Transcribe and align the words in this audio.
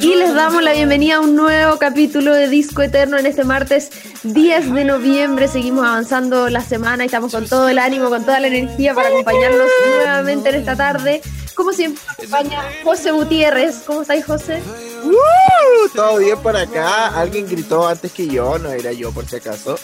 Y 0.00 0.14
les 0.14 0.34
damos 0.34 0.62
la 0.62 0.72
bienvenida 0.72 1.16
a 1.16 1.20
un 1.20 1.36
nuevo 1.36 1.78
capítulo 1.78 2.34
de 2.34 2.48
Disco 2.48 2.80
Eterno 2.82 3.18
en 3.18 3.26
este 3.26 3.44
martes 3.44 3.90
10 4.22 4.72
de 4.72 4.84
noviembre. 4.84 5.48
Seguimos 5.48 5.86
avanzando 5.86 6.48
la 6.48 6.62
semana 6.62 7.04
y 7.04 7.06
estamos 7.06 7.32
con 7.32 7.46
todo 7.46 7.68
el 7.68 7.78
ánimo, 7.78 8.08
con 8.08 8.24
toda 8.24 8.40
la 8.40 8.46
energía 8.46 8.94
para 8.94 9.08
acompañarnos 9.08 9.68
nuevamente 9.86 10.48
en 10.48 10.54
esta 10.54 10.76
tarde. 10.76 11.20
Como 11.54 11.72
siempre, 11.72 12.02
acompaña 12.08 12.62
José 12.82 13.10
Gutiérrez. 13.12 13.82
¿Cómo 13.86 14.02
estáis, 14.02 14.24
José? 14.24 14.62
¡Uh! 15.04 15.88
Todo 15.94 16.18
bien 16.18 16.38
por 16.38 16.56
acá. 16.56 17.08
Alguien 17.08 17.46
gritó 17.46 17.86
antes 17.86 18.12
que 18.12 18.26
yo, 18.26 18.58
no 18.58 18.70
era 18.70 18.92
yo 18.92 19.12
por 19.12 19.26
si 19.28 19.36
acaso. 19.36 19.78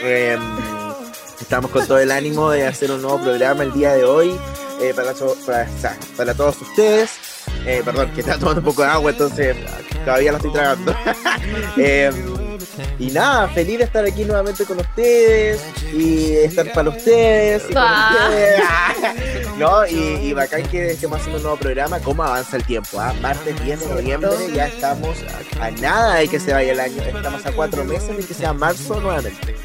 Em, 0.00 0.40
estamos 1.40 1.70
con 1.72 1.86
todo 1.86 1.98
el 1.98 2.12
ánimo 2.12 2.50
de 2.50 2.66
hacer 2.66 2.92
un 2.92 3.02
nuevo 3.02 3.20
programa 3.20 3.64
el 3.64 3.72
día 3.72 3.94
de 3.94 4.04
hoy 4.04 4.38
eh, 4.80 4.92
para, 4.94 5.12
para, 5.46 5.66
para 6.16 6.34
todos 6.34 6.60
ustedes. 6.62 7.10
Eh, 7.66 7.82
perdón, 7.84 8.12
que 8.14 8.20
está 8.20 8.38
tomando 8.38 8.60
un 8.60 8.64
poco 8.66 8.82
de 8.82 8.88
agua, 8.88 9.10
entonces 9.10 9.56
todavía 10.04 10.30
lo 10.32 10.36
estoy 10.38 10.52
tragando. 10.52 10.94
eh, 11.76 12.10
y 12.98 13.10
nada, 13.10 13.48
feliz 13.48 13.78
de 13.78 13.84
estar 13.84 14.04
aquí 14.04 14.24
nuevamente 14.24 14.64
con 14.64 14.78
ustedes 14.78 15.60
y 15.92 16.36
estar 16.36 16.72
para 16.72 16.90
ustedes. 16.90 17.64
Y 17.68 17.74
Ah. 17.76 18.16
ustedes. 18.28 19.48
¿No? 19.58 19.84
Y, 19.86 19.96
y 20.28 20.32
bacán 20.32 20.62
que 20.68 20.92
estemos 20.92 21.18
haciendo 21.18 21.38
un 21.38 21.42
nuevo 21.42 21.58
programa. 21.58 21.98
¿Cómo 22.00 22.22
avanza 22.22 22.56
el 22.56 22.64
tiempo? 22.64 23.00
ah? 23.00 23.12
Martes 23.20 23.60
10 23.64 23.80
de 23.80 23.86
noviembre, 23.86 24.30
ya 24.54 24.68
estamos 24.68 25.16
a 25.60 25.70
nada 25.72 26.14
de 26.16 26.28
que 26.28 26.38
se 26.38 26.52
vaya 26.52 26.72
el 26.72 26.80
año. 26.80 27.02
Estamos 27.02 27.44
a 27.44 27.52
cuatro 27.52 27.84
meses 27.84 28.16
de 28.16 28.24
que 28.24 28.34
sea 28.34 28.52
marzo 28.52 29.00
nuevamente. 29.00 29.56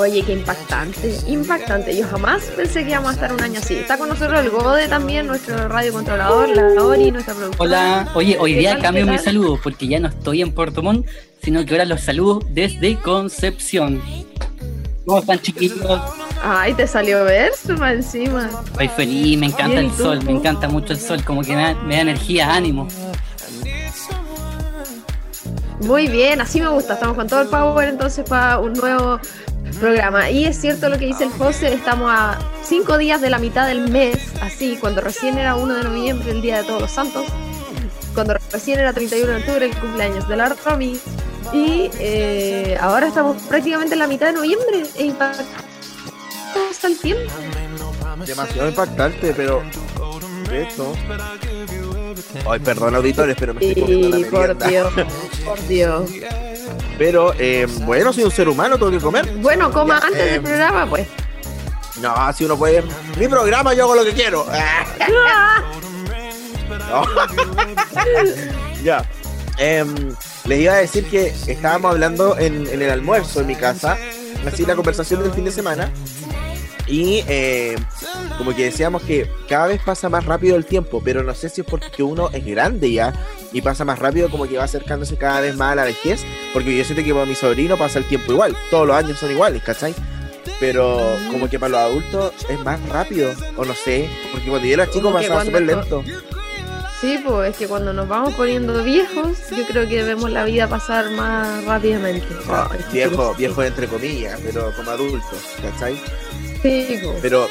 Oye, 0.00 0.22
qué 0.22 0.32
impactante, 0.32 1.14
impactante. 1.26 1.94
Yo 1.94 2.08
jamás 2.08 2.44
pensé 2.56 2.84
que 2.84 2.90
íbamos 2.92 3.10
a 3.10 3.12
estar 3.12 3.34
un 3.34 3.42
año 3.42 3.58
así. 3.58 3.74
Está 3.74 3.98
con 3.98 4.08
nosotros 4.08 4.40
el 4.40 4.48
Gode 4.48 4.88
también, 4.88 5.26
nuestro 5.26 5.68
radiocontrolador, 5.68 6.48
la 6.48 6.82
Ori, 6.82 7.10
nuestra 7.10 7.34
productora. 7.34 7.62
Hola, 7.62 8.08
oye, 8.14 8.38
hoy 8.40 8.54
¿Qué 8.54 8.60
día 8.60 8.72
tal, 8.72 8.82
cambio 8.82 9.04
qué 9.04 9.10
mi 9.10 9.16
tal? 9.18 9.24
saludo 9.26 9.60
porque 9.62 9.88
ya 9.88 10.00
no 10.00 10.08
estoy 10.08 10.40
en 10.40 10.54
Puerto 10.54 10.82
Montt, 10.82 11.06
sino 11.42 11.66
que 11.66 11.74
ahora 11.74 11.84
los 11.84 12.00
saludo 12.00 12.40
desde 12.48 12.98
Concepción. 12.98 14.00
¿Cómo 15.04 15.18
están 15.18 15.38
chiquillos? 15.40 15.78
Ay, 16.42 16.72
te 16.72 16.86
salió 16.86 17.22
verso 17.24 17.76
más 17.76 17.92
encima. 17.92 18.48
Estoy 18.70 18.88
feliz, 18.88 19.38
me 19.38 19.46
encanta 19.46 19.66
Bien, 19.80 19.84
¿y 19.84 19.88
el 19.90 19.96
tú? 19.98 20.02
sol, 20.04 20.24
me 20.24 20.32
encanta 20.32 20.66
mucho 20.66 20.94
el 20.94 20.98
sol, 20.98 21.22
como 21.24 21.42
que 21.42 21.54
me 21.54 21.62
da, 21.62 21.74
me 21.74 21.96
da 21.96 22.00
energía, 22.00 22.54
ánimo. 22.54 22.88
Muy 25.80 26.08
bien, 26.08 26.40
así 26.40 26.60
me 26.60 26.68
gusta. 26.68 26.94
Estamos 26.94 27.16
con 27.16 27.26
todo 27.26 27.42
el 27.42 27.48
power 27.48 27.88
entonces 27.88 28.28
para 28.28 28.58
un 28.58 28.74
nuevo 28.74 29.18
programa. 29.78 30.30
Y 30.30 30.44
es 30.44 30.60
cierto 30.60 30.88
lo 30.88 30.98
que 30.98 31.06
dice 31.06 31.24
el 31.24 31.30
José, 31.30 31.74
estamos 31.74 32.10
a 32.10 32.38
cinco 32.64 32.98
días 32.98 33.20
de 33.20 33.30
la 33.30 33.38
mitad 33.38 33.66
del 33.66 33.88
mes, 33.88 34.16
así, 34.42 34.76
cuando 34.80 35.00
recién 35.00 35.38
era 35.38 35.56
1 35.56 35.74
de 35.74 35.84
noviembre, 35.84 36.30
el 36.30 36.42
Día 36.42 36.58
de 36.58 36.64
Todos 36.64 36.82
los 36.82 36.90
Santos, 36.90 37.24
cuando 38.14 38.34
recién 38.52 38.78
era 38.80 38.92
31 38.92 39.32
de 39.32 39.38
octubre, 39.38 39.66
el 39.66 39.76
cumpleaños 39.76 40.28
de 40.28 40.36
la 40.36 40.48
Romy. 40.48 40.98
Y 41.52 41.90
eh, 41.98 42.76
ahora 42.80 43.08
estamos 43.08 43.42
prácticamente 43.42 43.94
en 43.94 43.98
la 43.98 44.06
mitad 44.06 44.26
de 44.26 44.34
noviembre. 44.34 44.82
E 44.96 45.06
impactado 45.06 45.48
está 46.70 46.86
el 46.86 46.98
tiempo. 46.98 47.32
Demasiado 48.26 48.68
impactante, 48.68 49.32
pero. 49.34 49.62
Hecho. 50.52 50.92
Ay, 52.48 52.60
perdón, 52.60 52.94
auditores, 52.96 53.36
pero 53.38 53.54
me 53.54 53.66
estoy 53.66 53.82
comiendo 53.82 54.08
la 54.08 54.26
por 54.26 54.56
merienda. 54.56 54.68
Dios, 54.68 54.92
por 55.44 55.66
Dios. 55.68 56.10
Pero, 56.98 57.32
eh, 57.38 57.66
bueno, 57.82 58.12
soy 58.12 58.24
un 58.24 58.30
ser 58.30 58.48
humano, 58.48 58.76
tengo 58.76 58.90
que 58.90 58.98
comer. 58.98 59.26
Bueno, 59.36 59.70
coma 59.72 60.00
Ya, 60.00 60.06
antes 60.06 60.20
eh, 60.20 60.32
del 60.32 60.42
programa, 60.42 60.86
pues. 60.86 61.08
No, 62.00 62.32
si 62.32 62.44
uno 62.44 62.56
puede. 62.56 62.82
Mi 63.18 63.28
programa, 63.28 63.74
yo 63.74 63.84
hago 63.84 63.94
lo 63.94 64.04
que 64.04 64.12
quiero. 64.12 64.46
Ya. 68.82 69.04
Em, 69.58 70.14
les 70.46 70.60
iba 70.60 70.72
a 70.72 70.76
decir 70.78 71.04
que 71.10 71.34
estábamos 71.46 71.92
hablando 71.92 72.38
en, 72.38 72.66
en 72.66 72.80
el 72.80 72.90
almuerzo 72.90 73.42
en 73.42 73.46
mi 73.46 73.54
casa, 73.54 73.98
así 74.46 74.64
la 74.64 74.74
conversación 74.74 75.22
del 75.22 75.32
fin 75.32 75.44
de 75.44 75.52
semana. 75.52 75.92
Y 76.86 77.22
eh, 77.28 77.76
como 78.38 78.54
que 78.54 78.64
decíamos 78.64 79.02
que 79.02 79.30
cada 79.48 79.68
vez 79.68 79.80
pasa 79.82 80.08
más 80.08 80.24
rápido 80.24 80.56
el 80.56 80.64
tiempo, 80.64 81.00
pero 81.04 81.22
no 81.22 81.34
sé 81.34 81.48
si 81.48 81.60
es 81.60 81.66
porque 81.66 82.02
uno 82.02 82.30
es 82.32 82.44
grande 82.44 82.92
ya 82.92 83.12
y 83.52 83.60
pasa 83.60 83.84
más 83.84 83.98
rápido, 83.98 84.30
como 84.30 84.46
que 84.46 84.56
va 84.56 84.64
acercándose 84.64 85.16
cada 85.16 85.40
vez 85.40 85.56
más 85.56 85.72
a 85.72 85.76
la 85.76 85.84
vejez, 85.84 86.24
porque 86.52 86.76
yo 86.76 86.84
siento 86.84 87.04
que 87.04 87.12
para 87.12 87.26
mi 87.26 87.34
sobrino 87.34 87.76
pasa 87.76 87.98
el 87.98 88.06
tiempo 88.06 88.32
igual, 88.32 88.56
todos 88.70 88.86
los 88.86 88.96
años 88.96 89.18
son 89.18 89.30
iguales, 89.30 89.62
¿cachai? 89.62 89.94
Pero 90.58 91.16
como 91.30 91.48
que 91.48 91.58
para 91.58 91.70
los 91.70 91.80
adultos 91.80 92.32
es 92.48 92.58
más 92.60 92.80
rápido, 92.88 93.32
o 93.56 93.64
no 93.64 93.74
sé, 93.74 94.08
porque 94.32 94.48
cuando 94.48 94.66
yo 94.66 94.74
era 94.74 94.90
chico 94.90 95.12
pasaba 95.12 95.44
súper 95.44 95.62
lento. 95.62 96.04
Sí, 97.00 97.18
pues 97.26 97.52
es 97.52 97.56
que 97.56 97.66
cuando 97.66 97.94
nos 97.94 98.06
vamos 98.08 98.34
poniendo 98.34 98.84
viejos, 98.84 99.38
yo 99.56 99.64
creo 99.66 99.88
que 99.88 100.02
vemos 100.02 100.30
la 100.30 100.44
vida 100.44 100.68
pasar 100.68 101.10
más 101.12 101.64
rápidamente. 101.64 102.26
Qué 102.92 103.06
Viejo, 103.06 103.34
viejo 103.36 103.62
entre 103.62 103.86
comillas, 103.86 104.38
pero 104.44 104.70
como 104.76 104.90
adultos, 104.90 105.56
¿cachai? 105.62 105.98
Sí. 106.62 107.00
Pero 107.22 107.48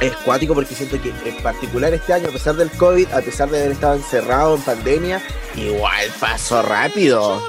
es 0.00 0.12
cuático 0.24 0.54
porque 0.54 0.74
siento 0.74 1.00
que 1.00 1.10
en 1.10 1.36
particular 1.42 1.94
este 1.94 2.12
año, 2.12 2.28
a 2.28 2.32
pesar 2.32 2.56
del 2.56 2.70
COVID, 2.70 3.12
a 3.12 3.20
pesar 3.20 3.48
de 3.50 3.60
haber 3.60 3.72
estado 3.72 3.94
encerrado 3.94 4.56
en 4.56 4.62
pandemia, 4.62 5.22
igual 5.56 6.08
pasó 6.18 6.62
rápido. 6.62 7.42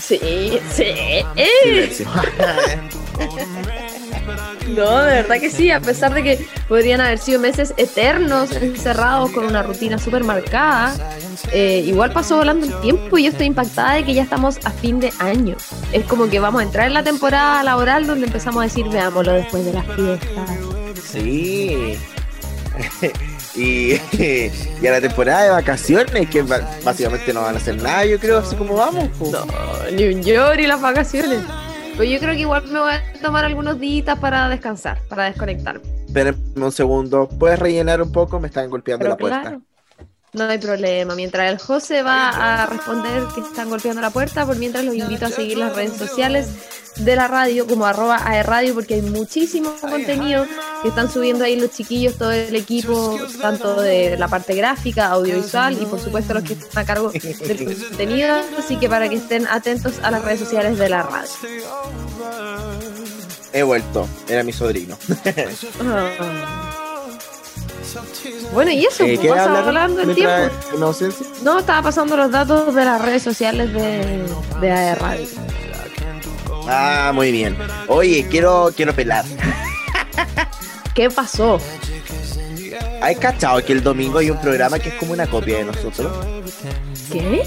Sí, 0.00 0.58
sí. 0.72 0.84
eh. 1.36 2.04
No, 4.68 5.02
de 5.02 5.22
verdad 5.22 5.40
que 5.40 5.50
sí, 5.50 5.70
a 5.70 5.80
pesar 5.80 6.14
de 6.14 6.22
que 6.22 6.46
podrían 6.68 7.00
haber 7.00 7.18
sido 7.18 7.40
meses 7.40 7.74
eternos 7.76 8.52
encerrados 8.52 9.30
con 9.30 9.44
una 9.44 9.62
rutina 9.62 9.98
súper 9.98 10.24
marcada, 10.24 10.94
eh, 11.52 11.82
igual 11.86 12.12
pasó 12.12 12.36
volando 12.36 12.66
el 12.66 12.80
tiempo 12.80 13.18
y 13.18 13.24
yo 13.24 13.30
estoy 13.30 13.46
impactada 13.46 13.94
de 13.94 14.04
que 14.04 14.14
ya 14.14 14.22
estamos 14.22 14.58
a 14.64 14.70
fin 14.70 15.00
de 15.00 15.12
año. 15.18 15.56
Es 15.92 16.04
como 16.06 16.28
que 16.28 16.40
vamos 16.40 16.60
a 16.60 16.64
entrar 16.64 16.86
en 16.86 16.94
la 16.94 17.02
temporada 17.02 17.62
laboral 17.62 18.06
donde 18.06 18.26
empezamos 18.26 18.60
a 18.60 18.64
decir, 18.64 18.88
veámoslo 18.88 19.32
después 19.32 19.64
de 19.64 19.72
las 19.72 19.86
fiestas. 19.86 20.50
Sí. 21.10 21.98
y, 23.54 23.94
y 24.82 24.86
a 24.86 24.90
la 24.90 25.00
temporada 25.00 25.44
de 25.44 25.50
vacaciones, 25.50 26.28
que 26.28 26.42
básicamente 26.42 27.32
no 27.32 27.42
van 27.42 27.54
a 27.54 27.58
hacer 27.58 27.80
nada, 27.80 28.04
yo 28.04 28.18
creo, 28.18 28.38
así 28.38 28.56
como 28.56 28.74
vamos. 28.74 29.08
No, 29.20 29.46
ni 29.92 30.04
un 30.04 30.22
llor 30.22 30.58
y 30.60 30.66
las 30.66 30.80
vacaciones. 30.80 31.40
Pero 31.96 32.10
yo 32.10 32.18
creo 32.18 32.34
que 32.34 32.40
igual 32.40 32.64
me 32.66 32.80
voy 32.80 32.92
a 32.92 33.02
tomar 33.22 33.44
algunos 33.44 33.78
días 33.78 34.18
para 34.18 34.48
descansar, 34.48 34.98
para 35.08 35.24
desconectarme. 35.24 35.82
Espérenme 36.06 36.64
un 36.64 36.72
segundo, 36.72 37.28
¿puedes 37.28 37.58
rellenar 37.58 38.02
un 38.02 38.10
poco? 38.10 38.40
Me 38.40 38.48
están 38.48 38.68
golpeando 38.68 39.04
Pero 39.04 39.10
la 39.10 39.16
puerta. 39.16 39.60
No 40.34 40.44
hay 40.44 40.58
problema. 40.58 41.14
Mientras 41.14 41.50
el 41.50 41.58
José 41.58 42.02
va 42.02 42.28
a 42.28 42.66
responder 42.66 43.24
que 43.34 43.40
están 43.40 43.70
golpeando 43.70 44.02
la 44.02 44.10
puerta, 44.10 44.44
por 44.44 44.56
mientras 44.56 44.84
los 44.84 44.94
invito 44.94 45.26
a 45.26 45.30
seguir 45.30 45.58
las 45.58 45.74
redes 45.74 45.96
sociales 45.96 46.48
de 46.96 47.16
la 47.16 47.26
radio 47.26 47.66
como 47.66 47.86
arroba 47.86 48.20
aerradio 48.24 48.72
porque 48.72 48.94
hay 48.94 49.02
muchísimo 49.02 49.74
contenido 49.80 50.46
que 50.82 50.88
están 50.88 51.10
subiendo 51.10 51.44
ahí 51.44 51.58
los 51.58 51.72
chiquillos, 51.72 52.16
todo 52.16 52.30
el 52.30 52.54
equipo, 52.54 53.18
tanto 53.40 53.80
de 53.80 54.16
la 54.16 54.28
parte 54.28 54.54
gráfica, 54.54 55.06
audiovisual 55.06 55.80
y 55.80 55.86
por 55.86 56.00
supuesto 56.00 56.34
los 56.34 56.44
que 56.44 56.52
están 56.52 56.84
a 56.84 56.86
cargo 56.86 57.10
del 57.12 57.64
contenido. 57.64 58.36
Así 58.58 58.76
que 58.76 58.88
para 58.88 59.08
que 59.08 59.16
estén 59.16 59.46
atentos 59.46 59.98
a 60.02 60.10
las 60.10 60.24
redes 60.24 60.40
sociales 60.40 60.78
de 60.78 60.88
la 60.88 61.02
radio. 61.02 61.30
He 63.52 63.62
vuelto, 63.62 64.08
era 64.28 64.42
mi 64.42 64.52
sobrino. 64.52 64.98
Ah. 65.80 66.80
Bueno, 68.52 68.70
y 68.70 68.84
eso, 68.86 69.04
Eh, 69.04 69.14
pues, 69.16 69.20
¿Qué 69.20 69.28
pasa 69.28 69.44
hablar 69.44 69.64
volando 69.64 70.00
el 70.02 70.14
tiempo. 70.14 70.54
No, 71.42 71.58
estaba 71.58 71.82
pasando 71.82 72.16
los 72.16 72.30
datos 72.30 72.74
de 72.74 72.84
las 72.84 73.00
redes 73.00 73.22
sociales 73.22 73.72
de, 73.72 74.26
de 74.60 74.94
Radio. 74.94 75.26
Ah, 76.68 77.12
muy 77.14 77.30
bien. 77.32 77.56
Oye, 77.88 78.26
quiero, 78.30 78.70
quiero 78.74 78.94
pelar. 78.94 79.24
¿Qué 80.94 81.10
pasó? 81.10 81.58
¿Hay 83.02 83.16
cachado 83.16 83.62
que 83.64 83.72
el 83.72 83.82
domingo 83.82 84.18
hay 84.18 84.30
un 84.30 84.40
programa 84.40 84.78
que 84.78 84.88
es 84.90 84.94
como 84.94 85.12
una 85.12 85.26
copia 85.26 85.58
de 85.58 85.64
nosotros? 85.64 86.12
¿Qué? 87.12 87.42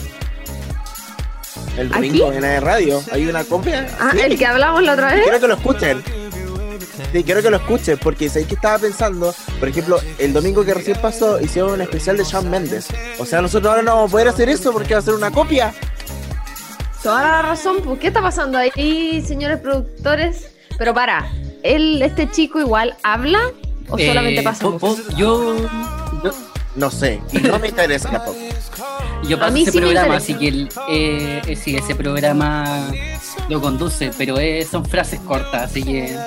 El 1.78 1.88
¿Aquí? 1.94 2.08
domingo 2.10 2.32
en 2.34 2.42
la 2.42 2.60
radio 2.60 3.02
hay 3.12 3.26
una 3.28 3.44
copia. 3.44 3.88
Ah, 4.00 4.10
Sí. 4.12 4.20
el 4.22 4.38
que 4.38 4.46
hablamos 4.46 4.84
la 4.84 4.94
otra 4.94 5.14
vez. 5.14 5.24
Quiero 5.24 5.40
que 5.40 5.48
lo 5.48 5.54
escuchen. 5.56 6.04
Sí, 7.12 7.24
quiero 7.24 7.42
que 7.42 7.50
lo 7.50 7.58
escuchen 7.58 7.98
porque 7.98 8.30
sé 8.30 8.46
que 8.46 8.56
estaba 8.56 8.80
pensando, 8.80 9.34
por 9.60 9.70
ejemplo, 9.70 10.00
el 10.20 10.34
domingo 10.34 10.64
que 10.66 10.74
recién 10.74 10.98
pasó 11.02 11.40
hicieron 11.40 11.72
un 11.74 11.82
especial 11.82 12.18
de 12.18 12.24
Shawn 12.24 12.50
Mendes. 12.50 12.88
O 13.20 13.26
sea, 13.26 13.42
nosotros 13.42 13.70
ahora 13.70 13.84
no 13.84 13.96
vamos 13.96 14.10
a 14.10 14.12
poder 14.12 14.28
hacer 14.30 14.50
eso 14.50 14.72
porque 14.74 14.94
va 14.94 15.00
a 15.00 15.04
ser 15.04 15.14
una 15.14 15.32
copia. 15.32 15.74
Toda 17.04 17.22
la 17.24 17.42
razón, 17.44 17.78
pues, 17.84 18.00
¿qué 18.00 18.08
está 18.08 18.22
pasando 18.22 18.58
ahí, 18.58 19.24
señores 19.26 19.60
productores? 19.60 20.50
Pero 20.78 20.94
para, 20.94 21.30
él, 21.64 22.02
este 22.02 22.30
chico 22.30 22.60
igual 22.60 22.96
habla 23.04 23.40
o 23.90 23.98
Eh, 23.98 24.08
solamente 24.08 24.42
pasa 24.42 24.64
po- 24.64 24.78
po- 24.78 24.98
yo, 25.16 25.56
yo, 26.24 26.32
No 26.76 26.92
sé, 26.92 27.22
y 27.32 27.38
no 27.40 27.58
me 27.60 27.70
interesa 27.70 28.10
tampoco. 28.12 28.38
yo 29.28 29.38
A 29.38 29.40
paso 29.40 29.52
mí 29.54 29.62
ese 29.64 29.72
sí 29.72 29.80
programa, 29.80 30.16
así 30.18 30.34
que 30.36 30.48
el, 30.50 30.70
eh, 30.90 31.42
eh, 31.48 31.56
sí, 31.56 31.76
ese 31.76 31.96
programa 31.96 32.92
lo 33.50 33.62
conduce, 33.62 34.12
pero 34.18 34.38
eh, 34.40 34.66
son 34.70 34.86
frases 34.86 35.20
cortas, 35.22 35.64
así 35.72 35.84
que 35.84 36.18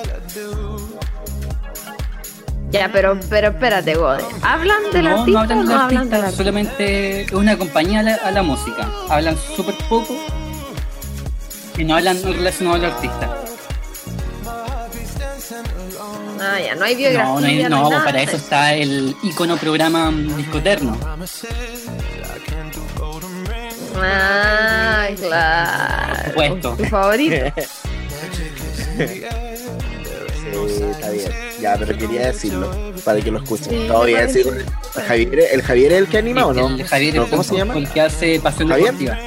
Ya, 2.70 2.88
pero, 2.92 3.18
pero 3.28 3.48
espérate, 3.48 3.94
Gode. 3.94 4.22
¿Hablan 4.42 4.78
del 4.92 5.04
no, 5.04 5.20
artista 5.20 5.32
no 5.32 5.38
hablan 5.40 5.58
o 5.58 5.62
no 5.64 5.72
hablan 5.74 5.82
artista, 5.96 6.16
del 6.16 6.24
artista? 6.24 6.36
solamente 6.36 7.22
es 7.22 7.32
una 7.32 7.56
compañía 7.58 8.00
a 8.00 8.02
la, 8.04 8.14
a 8.14 8.30
la 8.30 8.42
música. 8.42 8.88
Hablan 9.08 9.36
súper 9.56 9.74
poco 9.88 10.14
y 11.76 11.84
no 11.84 11.96
hablan 11.96 12.22
relacionado 12.22 12.76
al 12.76 12.84
artista. 12.86 13.36
Ah, 16.42 16.58
ya, 16.64 16.74
no 16.74 16.84
hay 16.84 16.94
biografía. 16.94 17.24
No, 17.34 17.40
no, 17.40 17.46
hay- 17.46 17.62
no, 17.64 17.90
nada 17.90 18.04
para 18.04 18.22
eso 18.22 18.36
está 18.36 18.72
el 18.74 19.14
icono 19.22 19.56
programa 19.56 20.10
Discoterno. 20.36 20.96
Ah, 24.02 25.08
claro. 25.16 26.16
Por 26.22 26.26
supuesto. 26.44 26.74
Tu 26.76 26.84
favorito. 26.86 27.34
Sí, 30.68 30.82
está 30.90 31.10
bien. 31.10 31.30
Ya, 31.60 31.76
pero 31.78 31.96
quería 31.98 32.26
decirlo 32.28 32.70
para 33.04 33.20
que 33.20 33.30
lo 33.30 33.38
escuchen. 33.38 33.68
Sí, 33.70 33.84
Todo 33.88 34.04
bien, 34.04 34.30
sí. 34.32 34.40
¿El 34.40 35.02
Javier, 35.06 35.38
¿El 35.52 35.62
Javier 35.62 35.92
es 35.92 35.98
el 35.98 36.08
que 36.08 36.18
anima 36.18 36.46
o 36.46 36.52
no? 36.52 36.68
El 36.68 36.86
Javier 36.86 37.14
No, 37.14 37.26
¿Cómo 37.28 37.42
el- 37.42 37.48
se 37.48 37.56
llama? 37.56 37.74
El 37.76 37.88
que 37.88 38.00
hace 38.00 38.40
Pasión 38.40 38.68
¿Javier? 38.68 38.92
Deportiva. 38.94 39.18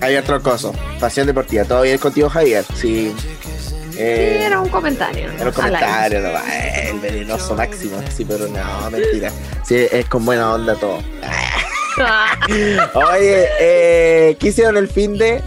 Javier 0.00 0.24
Troncoso, 0.24 0.74
Pasión 1.00 1.26
Deportiva. 1.26 1.64
¿Todo 1.64 1.82
bien 1.82 1.98
contigo, 1.98 2.28
Javier? 2.28 2.64
Sí. 2.74 3.14
Sí, 3.90 4.00
Eh, 4.00 4.42
era 4.44 4.60
un 4.60 4.68
comentario. 4.68 5.30
Era 5.32 5.46
un 5.46 5.52
comentario, 5.52 6.20
no, 6.20 6.30
el 6.90 6.98
venenoso 6.98 7.54
máximo. 7.54 7.96
Sí, 8.14 8.24
pero 8.24 8.48
no, 8.48 8.90
mentira. 8.90 9.30
Sí, 9.64 9.86
es 9.90 10.06
con 10.06 10.24
buena 10.24 10.52
onda 10.52 10.74
todo. 10.74 10.98
Ah, 11.22 11.43
Oye, 12.94 13.48
eh, 13.60 14.36
¿qué 14.38 14.48
hicieron 14.48 14.76
el 14.76 14.88
fin 14.88 15.16
de? 15.16 15.42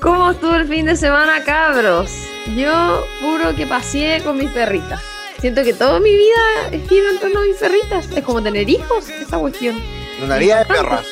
¿Cómo 0.00 0.30
estuvo 0.30 0.54
el 0.54 0.66
fin 0.66 0.86
de 0.86 0.96
semana, 0.96 1.44
cabros? 1.44 2.10
Yo, 2.56 3.04
puro 3.20 3.54
que 3.54 3.66
paseé 3.66 4.22
con 4.22 4.38
mis 4.38 4.50
perritas. 4.50 5.02
Siento 5.40 5.62
que 5.62 5.74
toda 5.74 6.00
mi 6.00 6.14
vida 6.14 6.80
gira 6.88 7.10
en 7.10 7.18
torno 7.18 7.40
a 7.40 7.44
mis 7.44 7.56
perritas. 7.56 8.08
Es 8.14 8.24
como 8.24 8.42
tener 8.42 8.68
hijos, 8.68 9.08
esa 9.08 9.38
cuestión. 9.38 9.80
Una 10.22 10.36
vida 10.38 10.60
de 10.60 10.64
perras. 10.66 11.06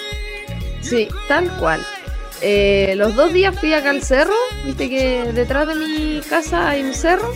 Sí, 0.80 1.08
tal 1.28 1.50
cual. 1.58 1.84
Eh, 2.40 2.94
los 2.96 3.14
dos 3.14 3.32
días 3.32 3.58
fui 3.58 3.72
acá 3.74 3.90
al 3.90 4.02
cerro, 4.02 4.34
viste 4.64 4.88
que 4.88 5.32
detrás 5.32 5.66
de 5.66 5.74
mi 5.74 6.20
casa 6.28 6.68
hay 6.68 6.82
un 6.82 6.94
cerro. 6.94 7.32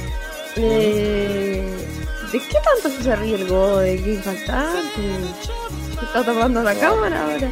Eh, 0.56 1.62
¿De 2.30 2.38
qué 2.38 2.56
tanto 2.82 3.02
se 3.02 3.16
ríe 3.16 3.34
el 3.34 3.48
Gode? 3.48 4.00
Qué 4.02 4.14
impactante. 4.14 5.00
Se 6.02 6.06
está 6.06 6.24
tapando 6.24 6.64
la 6.64 6.74
cámara 6.74 7.22
ahora. 7.22 7.48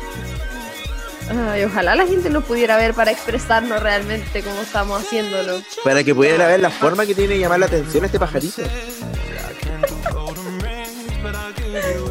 Ay, 1.53 1.63
ojalá 1.63 1.95
la 1.95 2.05
gente 2.05 2.29
nos 2.31 2.43
pudiera 2.43 2.77
ver 2.77 2.95
para 2.95 3.13
expresarnos 3.13 3.81
realmente 3.81 4.43
cómo 4.43 4.61
estamos 4.61 5.01
haciéndolo. 5.01 5.63
Para 5.85 6.03
que 6.03 6.13
pudiera 6.13 6.49
ver 6.49 6.59
la 6.59 6.71
forma 6.71 7.07
que 7.07 7.15
tiene 7.15 7.35
de 7.35 7.39
llamar 7.39 7.61
la 7.61 7.67
atención 7.67 8.05
este 8.05 8.19
pajarito. 8.19 8.63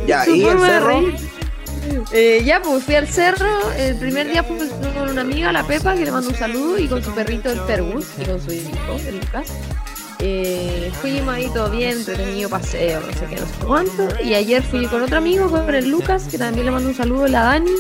Ya, 0.08 0.24
Su 0.24 0.36
y 0.36 0.46
el 0.46 0.60
cerro. 0.60 1.02
Eh, 2.14 2.42
ya, 2.46 2.62
pues 2.62 2.86
fui 2.86 2.96
al 2.96 3.10
cerro. 3.10 3.72
El 3.74 3.98
primer 3.98 4.30
día 4.32 4.42
fui 4.42 4.58
con 4.58 5.10
una 5.10 5.20
amiga, 5.20 5.52
la 5.52 5.68
Pepa, 5.68 5.94
que 5.96 6.06
le 6.06 6.12
mando 6.12 6.30
un 6.30 6.36
saludo, 6.36 6.80
y 6.80 6.88
con 6.88 7.04
su 7.04 7.14
perrito, 7.14 7.52
el 7.52 7.60
Fergus, 7.60 8.06
y 8.18 8.24
con 8.24 8.42
su 8.42 8.54
hijo, 8.54 8.70
el 9.06 9.20
Lucas. 9.20 9.52
Eh, 10.22 10.92
fuimos 11.02 11.34
ahí 11.34 11.50
todo 11.54 11.70
bien, 11.70 11.98
entretenido 11.98 12.50
paseo, 12.50 13.00
no 13.00 13.14
sé 13.14 13.26
qué, 13.30 13.36
no 13.38 13.46
sé 13.46 13.54
cuánto. 13.66 14.24
Y 14.24 14.34
ayer 14.34 14.62
fui 14.62 14.86
con 14.88 15.02
otro 15.02 15.18
amigo, 15.18 15.50
con 15.50 15.74
el 15.74 15.90
Lucas, 15.90 16.28
que 16.30 16.38
también 16.38 16.66
le 16.66 16.72
mando 16.72 16.90
un 16.90 16.96
saludo, 16.96 17.28
la 17.28 17.44
Dani, 17.44 17.72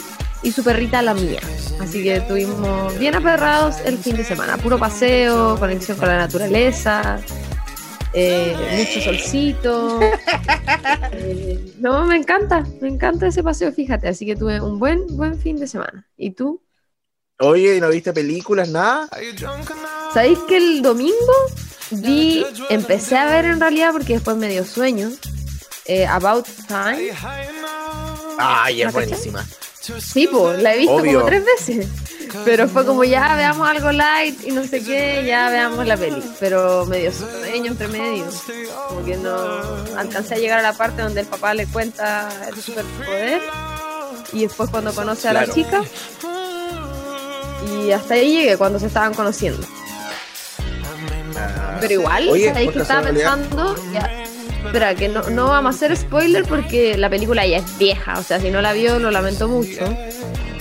y 0.42 0.52
su 0.52 0.64
perrita, 0.64 1.02
la 1.02 1.14
mía. 1.14 1.42
Así 1.82 2.02
que 2.02 2.18
estuvimos 2.18 2.98
bien 2.98 3.16
aperrados 3.16 3.76
el 3.84 3.98
fin 3.98 4.16
de 4.16 4.24
semana. 4.24 4.58
Puro 4.58 4.78
paseo, 4.78 5.58
conexión 5.60 5.98
con 5.98 6.08
la 6.08 6.18
naturaleza, 6.18 7.20
eh, 8.14 8.56
mucho 8.78 9.02
solcito. 9.02 10.00
Eh, 11.12 11.74
no, 11.80 12.06
me 12.06 12.16
encanta, 12.16 12.66
me 12.82 12.88
encanta 12.88 13.28
ese 13.28 13.44
paseo, 13.44 13.72
fíjate. 13.72 14.08
Así 14.08 14.26
que 14.26 14.36
tuve 14.36 14.62
un 14.62 14.80
buen, 14.80 15.06
buen 15.18 15.38
fin 15.38 15.58
de 15.58 15.68
semana. 15.68 16.08
¿Y 16.16 16.32
tú? 16.32 16.62
Oye, 17.40 17.80
¿no 17.80 17.90
viste 17.90 18.14
películas, 18.14 18.70
nada? 18.70 19.10
¿Sabéis 20.14 20.40
que 20.40 20.58
el 20.58 20.82
domingo 20.82 21.34
vi, 21.92 22.46
empecé 22.70 23.18
a 23.18 23.26
ver 23.26 23.46
en 23.46 23.60
realidad 23.60 23.92
porque 23.92 24.14
después 24.14 24.38
me 24.38 24.48
dio 24.50 24.66
sueño, 24.66 25.10
eh, 25.86 26.06
About 26.08 26.46
Time? 26.68 27.12
Ay, 28.38 28.78
¿La 28.78 28.88
es 28.88 28.94
buenísima. 28.94 29.46
Sí, 30.00 30.28
pues, 30.32 30.62
la 30.62 30.76
he 30.76 30.80
visto 30.80 30.94
Obvio. 30.96 31.20
como 31.20 31.26
tres 31.26 31.44
veces. 31.46 31.88
Pero 32.46 32.68
fue 32.70 32.86
como 32.86 33.04
ya 33.04 33.36
veamos 33.36 33.68
algo 33.68 33.92
light 33.92 34.40
y 34.46 34.52
no 34.52 34.64
sé 34.64 34.84
qué, 34.84 35.26
ya 35.26 35.50
veamos 35.50 35.86
la 35.88 35.98
peli. 35.98 36.22
Pero 36.40 36.86
me 36.86 37.00
dio 37.00 37.12
sueño 37.12 37.72
entre 37.72 37.88
medio. 37.88 38.26
Como 38.88 39.04
que 39.04 39.18
no 39.18 39.36
alcancé 39.98 40.36
a 40.36 40.38
llegar 40.38 40.60
a 40.60 40.62
la 40.62 40.74
parte 40.74 41.02
donde 41.02 41.22
el 41.22 41.28
papá 41.28 41.56
le 41.56 41.66
cuenta 41.66 42.30
el 42.48 42.62
superpoder. 42.62 43.42
Y 44.32 44.42
después 44.42 44.70
cuando 44.70 44.94
conoce 44.94 45.28
a 45.28 45.34
la 45.34 45.46
Claro. 45.46 45.54
chica. 45.56 45.82
Y 47.84 47.92
hasta 47.92 48.14
ahí 48.14 48.32
llegué 48.32 48.58
cuando 48.58 48.78
se 48.78 48.86
estaban 48.88 49.16
conociendo. 49.16 49.66
Ah, 51.38 51.78
Pero 51.82 51.94
igual, 51.94 52.30
Oye, 52.30 52.48
¿sabéis 52.50 52.66
por 52.68 52.74
que 52.76 52.82
estaba 52.82 53.02
pensando? 53.04 53.76
Ya, 53.94 54.24
espera, 54.66 54.96
que 54.96 55.08
no, 55.10 55.22
no 55.30 55.48
vamos 55.48 55.74
a 55.74 55.76
hacer 55.76 55.96
spoiler 55.98 56.44
porque 56.46 56.98
la 56.98 57.10
película 57.10 57.46
ya 57.46 57.58
es 57.58 57.78
vieja. 57.78 58.18
O 58.20 58.24
sea, 58.24 58.40
si 58.40 58.50
no 58.50 58.62
la 58.62 58.74
vio, 58.74 59.00
lo 59.00 59.12
lamento 59.12 59.48
mucho. 59.48 59.82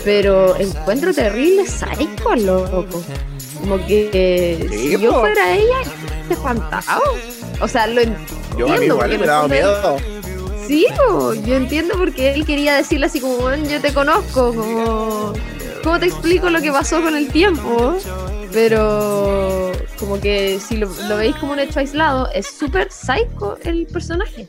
Pero 0.05 0.57
encuentro 0.59 1.13
terrible 1.13 1.67
psycho, 1.67 2.35
loco. 2.37 3.03
Como 3.61 3.77
que 3.87 4.67
Sí, 4.71 4.79
si 4.79 4.99
yo 4.99 5.21
fuera 5.21 5.53
ella, 5.57 5.79
espantado. 6.31 7.03
O 7.61 7.67
sea, 7.69 7.87
lo 7.89 8.01
entiendo. 8.01 8.57
Yo 8.57 8.73
a 8.73 8.77
mí 8.77 8.87
igual 8.87 8.99
porque 9.11 9.15
en 9.15 9.21
me 9.51 9.59
él- 9.59 9.65
miedo. 9.65 9.97
Sí, 10.67 10.87
po, 10.97 11.35
yo 11.35 11.57
entiendo 11.57 11.95
porque 11.97 12.35
él 12.35 12.45
quería 12.45 12.77
decirle 12.77 13.07
así 13.07 13.21
como, 13.21 13.37
"Bueno, 13.39 13.69
yo 13.69 13.81
te 13.81 13.93
conozco, 13.95 14.55
como, 14.55 15.33
¿cómo 15.83 15.99
te 15.99 16.07
explico 16.07 16.51
lo 16.51 16.61
que 16.61 16.71
pasó 16.71 17.01
con 17.03 17.17
el 17.17 17.29
tiempo? 17.29 17.97
Pero 18.53 19.73
como 19.99 20.21
que 20.21 20.59
si 20.61 20.77
lo, 20.77 20.89
lo 21.09 21.17
veis 21.17 21.35
como 21.37 21.53
un 21.53 21.59
hecho 21.59 21.81
aislado, 21.81 22.31
es 22.33 22.47
súper 22.47 22.91
psycho 22.91 23.59
el 23.65 23.87
personaje. 23.87 24.49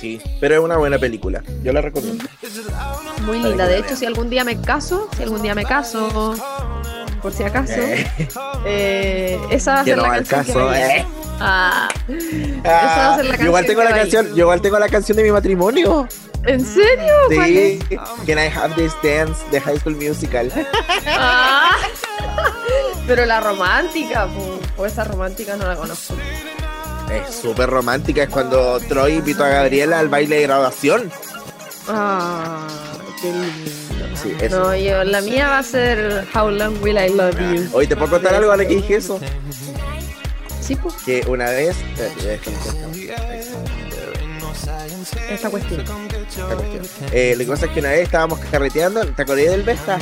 Sí, 0.00 0.20
pero 0.40 0.54
es 0.56 0.60
una 0.60 0.76
buena 0.76 0.98
película. 0.98 1.42
Yo 1.62 1.72
la 1.72 1.80
recomiendo. 1.80 2.24
Muy 3.22 3.38
linda. 3.42 3.66
que 3.66 3.72
De 3.72 3.78
hecho, 3.78 3.96
si 3.96 4.04
algún 4.06 4.28
día 4.30 4.44
me 4.44 4.60
caso, 4.60 5.08
si 5.16 5.22
algún 5.22 5.42
día 5.42 5.54
me 5.54 5.64
caso, 5.64 6.34
por 7.22 7.32
si 7.32 7.42
acaso, 7.44 7.80
eh, 8.66 9.38
esa 9.50 9.74
va 9.74 9.80
a 9.80 9.84
Que 9.84 9.90
ser 9.90 9.96
no 9.96 10.02
la 10.06 10.12
al 10.12 10.26
canción 10.26 10.44
que 10.44 10.52
caso, 10.52 10.70
lleve. 10.72 10.96
eh. 11.00 11.06
Ah, 11.38 11.88
Ah, 12.64 12.64
va 12.64 13.14
a 13.14 13.16
ser 13.16 13.24
la 13.26 13.36
yo 13.36 13.44
igual 13.46 13.66
tengo 13.66 13.80
que 13.82 13.88
la 13.88 13.94
canción, 13.94 14.26
yo 14.30 14.36
igual 14.44 14.60
tengo 14.62 14.78
la 14.78 14.88
canción 14.88 15.16
de 15.16 15.22
mi 15.22 15.30
matrimonio. 15.32 16.08
¿En 16.44 16.64
serio? 16.64 17.12
¿Cuál 17.34 17.48
Sí? 17.48 17.78
Can 18.26 18.38
I 18.38 18.46
Have 18.54 18.74
This 18.76 18.92
Dance 19.02 19.42
de 19.50 19.60
High 19.60 19.78
School 19.80 19.96
Musical. 19.96 20.52
Ah. 21.06 21.72
Pero 23.06 23.24
la 23.24 23.40
romántica, 23.40 24.26
po. 24.26 24.58
o 24.82 24.86
esa 24.86 25.04
romántica 25.04 25.56
no 25.56 25.66
la 25.66 25.76
conozco. 25.76 26.14
Es 27.12 27.36
súper 27.36 27.70
romántica, 27.70 28.24
es 28.24 28.28
cuando 28.28 28.80
Troy 28.80 29.14
invitó 29.14 29.44
a 29.44 29.48
Gabriela 29.48 30.00
al 30.00 30.08
baile 30.08 30.36
de 30.36 30.42
graduación. 30.42 31.10
Ah, 31.88 32.66
qué 33.22 33.30
lindo. 33.32 34.16
Sí, 34.20 34.34
eso. 34.40 34.58
No, 34.58 34.74
yo, 34.76 35.04
la 35.04 35.20
mía 35.20 35.48
va 35.48 35.58
a 35.58 35.62
ser 35.62 36.26
How 36.34 36.50
Long 36.50 36.82
Will 36.82 36.96
I 36.98 37.10
Love 37.10 37.36
You. 37.38 37.68
Hoy 37.72 37.86
te 37.86 37.94
puedo 37.94 38.10
contar 38.10 38.34
algo 38.34 38.50
ahora 38.50 38.66
que 38.66 38.74
dije 38.74 38.96
eso. 38.96 39.20
Sí, 40.60 40.74
pues, 40.74 40.94
Que 41.04 41.24
una 41.28 41.50
vez. 41.50 41.76
déjame 41.96 42.38
contar. 42.58 43.75
Esta 45.30 45.50
cuestión. 45.50 45.80
esta 45.80 46.56
cuestión. 46.56 46.82
Eh, 47.12 47.34
lo 47.36 47.44
que 47.44 47.50
pasa 47.50 47.66
es 47.66 47.72
que 47.72 47.80
una 47.80 47.90
vez 47.90 48.02
estábamos 48.02 48.38
carreteando, 48.50 49.06
¿te 49.06 49.22
acordás 49.22 49.46
del 49.46 49.62
Vesta? 49.62 49.98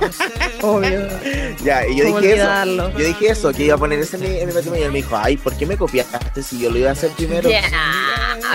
Obvio. 0.62 1.08
Ya, 1.64 1.86
y 1.86 1.96
yo 1.96 2.04
¿Cómo 2.04 2.20
dije 2.20 2.34
eso. 2.34 2.90
Yo 2.90 3.06
dije 3.06 3.26
eso, 3.28 3.52
que 3.52 3.64
iba 3.64 3.74
a 3.74 3.78
poner 3.78 3.98
ese 3.98 4.16
en 4.16 4.22
mi, 4.22 4.38
en 4.38 4.48
mi 4.48 4.52
matrimonio. 4.52 4.82
Y 4.82 4.86
él 4.86 4.92
me 4.92 4.98
dijo, 4.98 5.16
ay, 5.16 5.36
¿por 5.38 5.56
qué 5.56 5.64
me 5.64 5.78
copiaste 5.78 6.42
si 6.42 6.58
yo 6.58 6.70
lo 6.70 6.78
iba 6.78 6.90
a 6.90 6.92
hacer 6.92 7.10
primero? 7.12 7.48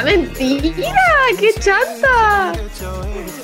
Mentira, 0.04 0.94
qué 1.40 1.54
chanta. 1.60 2.54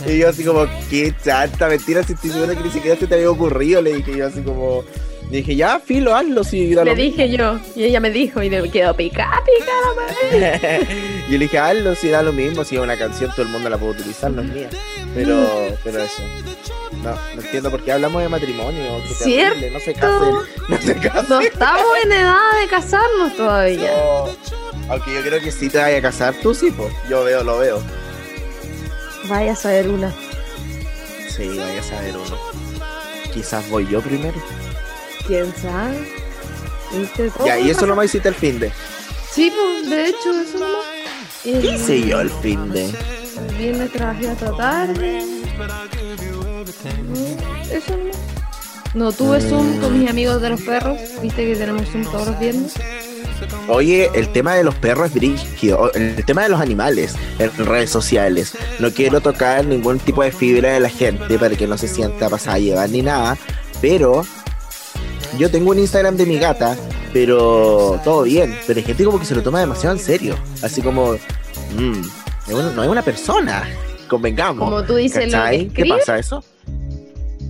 Y 0.06 0.20
yo 0.20 0.30
así 0.30 0.44
como, 0.44 0.68
qué 0.90 1.16
chata, 1.24 1.68
mentira, 1.68 2.04
si 2.04 2.14
estoy 2.14 2.30
seguro 2.30 2.56
que 2.56 2.64
ni 2.64 2.72
siquiera 2.72 3.00
se 3.00 3.08
te 3.08 3.16
había 3.16 3.32
ocurrido. 3.32 3.82
Le 3.82 3.96
dije 3.96 4.16
yo 4.18 4.28
así 4.28 4.42
como, 4.42 4.84
le 5.32 5.38
dije, 5.38 5.56
ya, 5.56 5.80
filo, 5.80 6.16
hazlo, 6.16 6.44
si 6.44 6.68
Le 6.76 6.96
dije 6.96 7.30
yo, 7.30 7.60
y 7.76 7.86
ella 7.86 8.00
me 8.00 8.12
dijo, 8.12 8.44
y 8.44 8.50
me 8.50 8.70
quedó 8.70 8.96
pica, 8.96 9.42
pica 9.46 9.72
la 9.82 10.60
madre. 10.60 10.88
y 11.28 11.32
yo 11.32 11.38
le 11.40 11.46
dije, 11.46 11.58
hazlo, 11.58 11.96
si 11.96 12.10
da 12.10 12.22
lo 12.22 12.32
mismo, 12.32 12.64
si 12.64 12.76
es 12.76 12.82
una 12.82 12.98
canción, 12.98 13.32
todo 13.32 13.42
el 13.42 13.50
mundo 13.50 13.70
la 13.70 13.78
puede 13.78 13.94
utilizar, 13.94 14.32
no 14.32 14.44
es 14.44 14.50
mía. 14.50 14.70
Pero, 15.16 15.76
pero 15.84 16.00
eso. 16.02 16.22
No, 17.04 17.12
no 17.36 17.42
entiendo 17.42 17.72
por 17.72 17.84
qué 17.84 17.92
hablamos 17.92 18.22
de 18.22 18.30
matrimonio. 18.30 19.02
¿Cierto? 19.18 19.56
terrible, 19.60 19.72
No 19.72 19.80
se 19.80 19.94
casen, 19.94 20.36
no 20.70 20.82
se 20.82 20.96
casen. 20.96 21.30
No 21.30 21.42
estamos 21.42 21.86
en 22.04 22.12
edad 22.12 22.62
de 22.62 22.68
casarnos 22.68 23.36
todavía. 23.36 23.92
No. 23.92 24.26
Aunque 24.90 25.14
yo 25.14 25.22
creo 25.22 25.42
que 25.42 25.52
sí 25.52 25.70
te 25.70 25.80
vayas 25.80 26.00
a 26.00 26.02
casar, 26.04 26.36
tú 26.42 26.54
sí, 26.54 26.72
pues. 26.72 26.94
Yo 27.10 27.24
veo, 27.24 27.44
lo 27.44 27.58
veo. 27.58 27.82
Vaya 29.28 29.54
a 29.54 29.56
saber 29.56 29.90
una. 29.90 30.14
Sí, 31.36 31.48
vaya 31.48 31.80
a 31.80 31.84
saber 31.84 32.16
uno. 32.16 32.38
Quizás 33.34 33.68
voy 33.70 33.88
yo 33.88 34.02
primero. 34.02 34.40
¿Quién 35.28 35.54
sabe? 35.56 36.08
¿Viste? 36.98 37.32
Ya, 37.46 37.60
y 37.60 37.70
eso 37.70 37.82
pasa. 37.82 37.88
no 37.88 37.96
me 37.96 38.06
hiciste 38.06 38.30
el 38.30 38.36
fin 38.36 38.60
de. 38.60 38.72
Sí, 39.32 39.52
pues, 39.56 39.90
de 39.90 40.10
hecho, 40.10 40.40
eso 40.40 40.60
no. 40.60 40.96
¿Qué 41.44 41.76
hice 41.76 42.08
yo 42.08 42.22
el 42.22 42.30
fin 42.30 42.72
de? 42.72 42.86
El 42.86 43.56
viernes 43.58 43.92
trabajé 43.92 44.30
hasta 44.30 44.56
tarde. 44.56 45.24
Eso 47.72 47.98
no. 47.98 48.26
No 48.96 49.12
tuve 49.12 49.42
Zoom 49.42 49.82
con 49.82 50.00
mis 50.00 50.10
amigos 50.10 50.42
de 50.42 50.50
los 50.50 50.62
perros. 50.62 50.98
Viste 51.22 51.46
que 51.46 51.56
tenemos 51.58 51.90
Zoom 51.90 52.06
todos 52.06 52.28
los 52.28 52.40
viernes. 52.40 52.74
Oye, 53.68 54.10
el 54.14 54.32
tema 54.32 54.56
de 54.56 54.64
los 54.64 54.74
perros 54.76 55.08
es 55.08 55.14
brígido. 55.16 55.92
El 55.94 56.24
tema 56.24 56.44
de 56.44 56.50
los 56.50 56.62
animales 56.62 57.14
en 57.38 57.52
redes 57.66 57.90
sociales. 57.90 58.54
No 58.80 58.92
quiero 58.92 59.20
tocar 59.20 59.66
ningún 59.66 60.00
tipo 60.00 60.24
de 60.24 60.32
fibra 60.32 60.72
de 60.72 60.80
la 60.80 60.90
gente 60.90 61.38
para 61.38 61.56
que 61.58 61.68
no 61.68 61.78
se 61.78 61.90
sienta 61.90 62.30
pasada 62.30 62.56
a 62.56 62.60
llevar 62.60 62.90
ni 62.90 63.02
nada. 63.02 63.38
Pero 63.82 64.26
yo 65.38 65.52
tengo 65.52 65.72
un 65.72 65.80
Instagram 65.80 66.18
de 66.18 66.26
mi 66.26 66.38
gata, 66.38 66.76
pero 67.14 68.00
todo 68.04 68.24
bien. 68.24 68.58
Pero 68.66 68.80
hay 68.80 68.86
gente 68.86 69.04
como 69.04 69.20
que 69.20 69.26
se 69.26 69.36
lo 69.36 69.44
toma 69.44 69.60
demasiado 69.60 69.96
en 69.96 70.02
serio. 70.02 70.36
Así 70.62 70.82
como, 70.82 71.14
mmm, 71.78 72.02
no 72.50 72.84
es 72.84 72.90
una 72.90 73.02
persona. 73.02 73.64
Convengamos. 74.08 74.70
Como 74.70 74.84
tú 74.84 74.96
dices, 74.96 75.32
lo 75.32 75.44
que 75.50 75.70
¿qué 75.74 75.86
pasa 75.86 76.20
eso? 76.20 76.44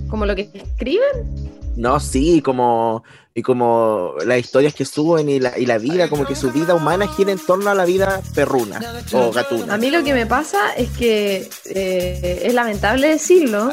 ¿Como 0.08 0.24
lo 0.24 0.34
que 0.34 0.48
escriben? 0.52 1.50
No, 1.76 2.00
sí, 2.00 2.40
como 2.40 3.04
y 3.36 3.42
como 3.42 4.14
las 4.24 4.38
historias 4.38 4.72
que 4.72 4.86
suben 4.86 5.28
y 5.28 5.38
la, 5.38 5.58
y 5.58 5.66
la 5.66 5.76
vida, 5.76 6.08
como 6.08 6.24
que 6.24 6.34
su 6.34 6.50
vida 6.52 6.74
humana 6.74 7.06
gira 7.06 7.32
en 7.32 7.38
torno 7.38 7.68
a 7.68 7.74
la 7.74 7.84
vida 7.84 8.22
perruna 8.34 8.80
o 9.12 9.30
gatuna. 9.30 9.74
A 9.74 9.76
mí 9.76 9.90
lo 9.90 10.02
que 10.02 10.14
me 10.14 10.24
pasa 10.24 10.72
es 10.74 10.88
que 10.92 11.46
eh, 11.66 12.42
es 12.44 12.54
lamentable 12.54 13.08
decirlo, 13.08 13.70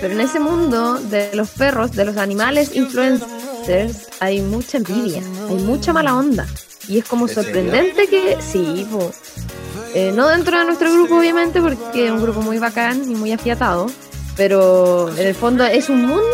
pero 0.00 0.14
en 0.14 0.20
ese 0.20 0.40
mundo 0.40 0.98
de 0.98 1.30
los 1.34 1.50
perros, 1.50 1.92
de 1.92 2.04
los 2.06 2.16
animales 2.16 2.74
influencers, 2.74 3.30
hay 4.20 4.40
mucha 4.40 4.78
envidia, 4.78 5.22
hay 5.48 5.56
mucha 5.56 5.92
mala 5.92 6.16
onda. 6.16 6.46
Y 6.88 6.98
es 6.98 7.04
como 7.04 7.28
sorprendente 7.28 8.08
que, 8.08 8.36
sí, 8.40 8.86
eh, 9.94 10.12
no 10.14 10.28
dentro 10.28 10.58
de 10.58 10.64
nuestro 10.66 10.92
grupo 10.92 11.16
obviamente, 11.18 11.60
porque 11.60 12.06
es 12.06 12.12
un 12.12 12.20
grupo 12.20 12.42
muy 12.42 12.58
bacán 12.58 13.10
y 13.10 13.14
muy 13.14 13.32
afiatado, 13.32 13.86
pero 14.36 15.08
en 15.16 15.26
el 15.26 15.34
fondo 15.34 15.64
es 15.64 15.88
un 15.88 16.04
mundo 16.04 16.24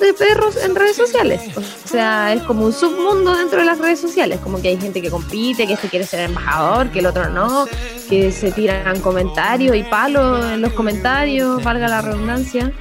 de 0.00 0.12
perros 0.12 0.56
en 0.62 0.74
redes 0.74 0.96
sociales. 0.96 1.40
O 1.56 1.88
sea, 1.88 2.34
es 2.34 2.42
como 2.42 2.66
un 2.66 2.72
submundo 2.72 3.34
dentro 3.36 3.60
de 3.60 3.64
las 3.64 3.78
redes 3.78 4.00
sociales, 4.00 4.40
como 4.42 4.60
que 4.60 4.68
hay 4.68 4.76
gente 4.76 5.00
que 5.00 5.10
compite, 5.10 5.66
que 5.66 5.74
este 5.74 5.88
quiere 5.88 6.04
ser 6.04 6.20
embajador, 6.20 6.90
que 6.90 6.98
el 6.98 7.06
otro 7.06 7.30
no, 7.30 7.66
que 8.08 8.32
se 8.32 8.52
tiran 8.52 9.00
comentarios 9.00 9.74
y 9.76 9.82
palos 9.84 10.44
en 10.44 10.60
los 10.60 10.72
comentarios, 10.74 11.62
valga 11.64 11.88
la 11.88 12.02
redundancia. 12.02 12.72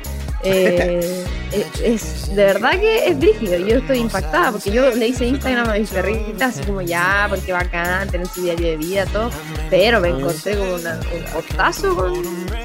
Eh, 0.46 1.26
es, 1.84 2.36
de 2.36 2.46
verdad 2.46 2.72
que 2.80 3.08
es 3.08 3.18
brígido. 3.18 3.58
Yo 3.58 3.78
estoy 3.78 4.00
impactada 4.00 4.52
porque 4.52 4.72
yo 4.72 4.90
le 4.92 5.08
hice 5.08 5.26
Instagram 5.26 5.70
a 5.70 5.74
mis 5.74 5.90
perritas, 5.90 6.56
así 6.56 6.66
como 6.66 6.82
ya, 6.82 7.28
porque 7.30 7.52
bacán, 7.52 8.10
tener 8.10 8.28
su 8.28 8.44
diario 8.44 8.68
de 8.68 8.78
vida, 8.78 9.06
todo. 9.08 9.32
Pero 9.70 10.00
me 10.00 10.10
encontré 10.10 10.56
con 10.56 10.70
un 10.70 11.24
portazo 11.34 12.14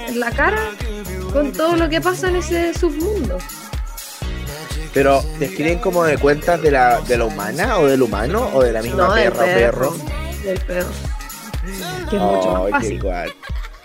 en 0.09 0.21
la 0.21 0.31
cara 0.31 0.73
con 1.33 1.53
todo 1.53 1.77
lo 1.77 1.89
que 1.89 2.01
pasa 2.01 2.29
en 2.29 2.37
ese 2.37 2.75
submundo. 2.75 3.39
Pero, 4.93 5.23
¿te 5.39 5.45
escriben 5.45 5.79
como 5.79 6.05
de 6.05 6.19
cuentas 6.19 6.61
de 6.61 6.73
la, 6.73 7.01
de 7.01 7.17
la 7.17 7.25
humana 7.25 7.79
o 7.79 7.87
del 7.87 8.03
humano 8.03 8.51
o 8.53 8.63
de 8.63 8.73
la 8.73 8.83
misma 8.83 9.15
perra 9.15 9.43
o 9.43 9.47
perro? 9.47 9.97
Del 10.45 10.61
perro. 10.61 10.91
Que 12.09 12.17
es 12.17 12.23
mucho 12.23 12.53
más 12.53 12.71
fácil. 12.71 13.01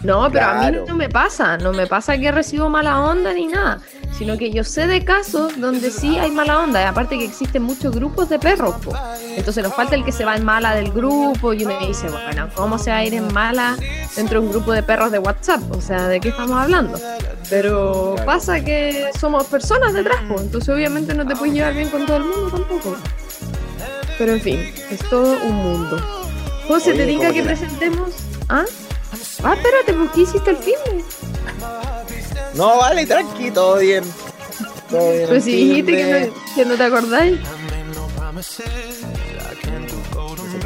No, 0.01 0.29
pero 0.31 0.45
a 0.45 0.71
mí 0.71 0.77
no 0.87 0.95
me 0.95 1.09
pasa, 1.09 1.57
no 1.57 1.73
me 1.73 1.87
pasa 1.87 2.17
que 2.17 2.31
recibo 2.31 2.69
mala 2.69 2.99
onda 2.99 3.33
ni 3.33 3.47
nada, 3.47 3.79
sino 4.17 4.37
que 4.37 4.51
yo 4.51 4.63
sé 4.63 4.87
de 4.87 5.03
casos 5.03 5.59
donde 5.59 5.89
sí 5.89 6.19
hay 6.19 6.31
mala 6.31 6.59
onda, 6.59 6.81
y 6.81 6.85
aparte 6.85 7.17
que 7.17 7.25
existen 7.25 7.63
muchos 7.63 7.95
grupos 7.95 8.29
de 8.29 8.37
perros, 8.37 8.75
entonces 9.35 9.63
nos 9.63 9.73
falta 9.73 9.95
el 9.95 10.03
que 10.03 10.11
se 10.11 10.25
va 10.25 10.35
en 10.35 10.45
mala 10.45 10.75
del 10.75 10.91
grupo 10.91 11.53
y 11.53 11.65
me 11.65 11.79
dice, 11.79 12.09
bueno, 12.09 12.49
¿cómo 12.53 12.77
se 12.77 12.91
va 12.91 12.97
a 12.97 13.05
ir 13.05 13.13
en 13.15 13.33
mala 13.33 13.77
dentro 14.15 14.41
de 14.41 14.45
un 14.45 14.51
grupo 14.51 14.73
de 14.73 14.83
perros 14.83 15.11
de 15.11 15.19
WhatsApp? 15.19 15.61
O 15.71 15.81
sea, 15.81 16.07
¿de 16.07 16.19
qué 16.19 16.29
estamos 16.29 16.57
hablando? 16.57 16.99
Pero 17.49 18.15
pasa 18.25 18.59
que 18.61 19.09
somos 19.19 19.45
personas 19.45 19.93
detrás, 19.93 20.17
pues, 20.27 20.41
entonces 20.41 20.69
obviamente 20.73 21.13
no 21.13 21.25
te 21.25 21.35
puedes 21.35 21.55
llevar 21.55 21.73
bien 21.73 21.89
con 21.89 22.05
todo 22.05 22.17
el 22.17 22.25
mundo 22.25 22.49
tampoco. 22.49 22.95
Pero 24.17 24.33
en 24.33 24.41
fin, 24.41 24.73
es 24.91 24.99
todo 25.09 25.37
un 25.43 25.55
mundo. 25.55 25.97
José, 26.67 26.93
¿te 26.93 27.05
diga 27.05 27.31
que 27.31 27.43
presentemos? 27.43 28.09
¿Ah? 28.49 28.65
Ah, 29.47 29.53
espérate, 29.53 29.93
¿por 29.93 30.11
qué 30.11 30.21
hiciste 30.21 30.49
el 30.49 30.57
filme? 30.57 31.03
No, 32.55 32.77
vale, 32.79 33.05
tranqui, 33.05 33.51
todo 33.51 33.77
bien. 33.77 34.03
Todo 34.89 35.11
bien 35.11 35.27
pues 35.27 35.43
si 35.43 35.51
dijiste 35.51 35.91
que 35.91 36.03
no, 36.03 36.55
que 36.55 36.65
no, 36.65 36.75
te 36.75 36.83
acordáis. 36.83 37.39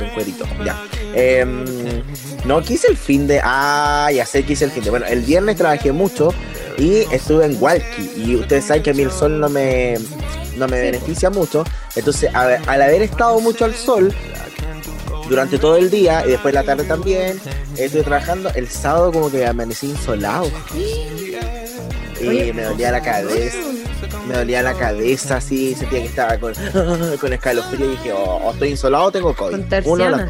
Un 0.01 0.09
cuerito. 0.13 0.45
Ya. 0.63 0.81
Eh, 1.13 2.03
no, 2.45 2.61
quise 2.61 2.87
el 2.87 2.95
fin 2.95 3.27
de. 3.27 3.41
Ah, 3.43 4.09
ya 4.13 4.25
sé 4.25 4.45
que 4.45 4.53
hice 4.53 4.63
el 4.63 4.71
fin 4.71 4.85
de. 4.85 4.91
Bueno, 4.91 5.07
el 5.07 5.23
viernes 5.23 5.57
trabajé 5.57 5.91
mucho 5.91 6.33
y 6.77 6.99
estuve 7.11 7.45
en 7.45 7.61
Walkie. 7.61 8.13
Y 8.15 8.35
ustedes 8.37 8.63
saben 8.63 8.81
que 8.81 8.91
a 8.91 8.93
mí 8.93 9.03
el 9.03 9.11
sol 9.11 9.41
no 9.41 9.49
me, 9.49 9.97
no 10.55 10.69
me 10.69 10.79
beneficia 10.79 11.29
mucho. 11.29 11.65
Entonces, 11.97 12.33
al 12.33 12.81
haber 12.81 13.01
estado 13.01 13.41
mucho 13.41 13.65
al 13.65 13.75
sol, 13.75 14.13
durante 15.29 15.59
todo 15.59 15.77
el 15.77 15.89
día 15.89 16.25
y 16.25 16.31
después 16.31 16.53
la 16.53 16.63
tarde 16.63 16.83
también. 16.83 17.39
Estuve 17.77 18.03
trabajando. 18.03 18.49
El 18.55 18.67
sábado 18.67 19.11
como 19.11 19.31
que 19.31 19.45
amanecí 19.45 19.91
insolado. 19.91 20.51
Y 22.19 22.51
me 22.53 22.63
dolía 22.63 22.91
la 22.91 23.01
cabeza. 23.01 23.57
Me 24.27 24.35
dolía 24.35 24.61
la 24.61 24.73
cabeza 24.73 25.37
así, 25.37 25.75
sentía 25.75 25.99
que 26.01 26.07
estaba 26.07 26.37
con, 26.37 26.53
con 27.21 27.33
escalofrío 27.33 27.85
y 27.85 27.89
dije, 27.91 28.13
oh, 28.13 28.37
o 28.43 28.51
estoy 28.51 28.69
insolado 28.69 29.05
o 29.05 29.11
tengo 29.11 29.35
COVID. 29.35 29.85
Uno 29.85 30.29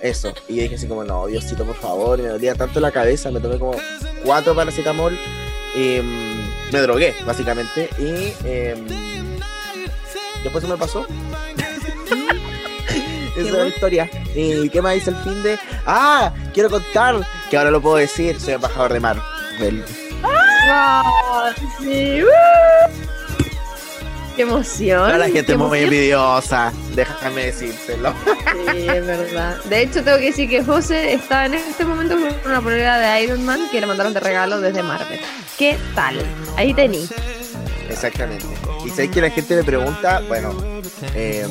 Eso. 0.00 0.32
Y 0.48 0.60
dije 0.60 0.74
así 0.76 0.86
como, 0.86 1.04
no, 1.04 1.26
Diosito, 1.26 1.64
por 1.64 1.76
favor. 1.76 2.18
me 2.20 2.28
dolía 2.28 2.54
tanto 2.54 2.80
la 2.80 2.90
cabeza, 2.90 3.30
me 3.30 3.40
tomé 3.40 3.58
como 3.58 3.76
cuatro 4.24 4.54
paracetamol. 4.54 5.18
Y 5.74 6.00
mm, 6.00 6.72
me 6.72 6.80
drogué, 6.80 7.14
básicamente. 7.26 7.88
Y 7.98 8.34
em, 8.46 8.86
después 10.42 10.62
se 10.62 10.70
me 10.70 10.76
pasó. 10.76 11.06
Esa 13.36 13.48
es 13.48 13.52
la 13.52 13.68
historia. 13.68 14.10
¿Y 14.34 14.68
qué 14.68 14.82
más 14.82 14.94
dice 14.94 15.10
el 15.10 15.16
fin 15.16 15.42
de? 15.42 15.58
¡Ah! 15.86 16.32
Quiero 16.52 16.70
contar 16.70 17.16
que 17.50 17.56
ahora 17.56 17.70
lo 17.70 17.80
puedo 17.80 17.96
decir. 17.96 18.38
Soy 18.40 18.54
embajador 18.54 18.92
de 18.92 19.00
Marvel. 19.00 19.84
¡Ah! 20.24 21.50
Sí. 21.80 22.22
¡Qué 24.36 24.42
emoción! 24.42 25.18
la 25.18 25.28
gente 25.28 25.52
es 25.52 25.58
muy 25.58 25.80
envidiosa, 25.80 26.72
déjame 26.94 27.46
decírselo. 27.46 28.14
Sí, 28.72 28.88
es 28.88 29.06
verdad. 29.06 29.62
De 29.64 29.82
hecho, 29.82 30.02
tengo 30.02 30.16
que 30.18 30.26
decir 30.26 30.48
que 30.48 30.64
José 30.64 31.12
está 31.12 31.44
en 31.46 31.54
este 31.54 31.84
momento 31.84 32.14
con 32.14 32.50
una 32.50 32.60
prueba 32.62 32.98
de 32.98 33.24
Iron 33.24 33.44
Man 33.44 33.60
que 33.70 33.80
le 33.80 33.86
mandaron 33.86 34.14
de 34.14 34.20
regalo 34.20 34.60
desde 34.60 34.82
Marvel. 34.82 35.20
¿Qué 35.58 35.76
tal? 35.94 36.16
Ahí 36.56 36.72
tení. 36.72 37.06
Exactamente. 37.90 38.46
Y 38.84 38.90
sé 38.90 39.10
que 39.10 39.20
la 39.20 39.30
gente 39.30 39.56
me 39.56 39.64
pregunta, 39.64 40.22
bueno, 40.28 40.54
eh, 41.14 41.46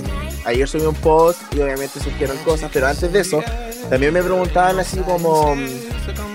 ayer 0.46 0.68
subí 0.68 0.86
un 0.86 0.96
post 0.96 1.42
y 1.54 1.62
obviamente 1.62 2.00
surgieron 2.00 2.38
cosas, 2.40 2.70
pero 2.74 2.88
antes 2.88 3.12
de 3.12 3.20
eso, 3.20 3.44
también 3.90 4.14
me 4.14 4.22
preguntaban 4.22 4.80
así 4.80 5.00
como, 5.00 5.56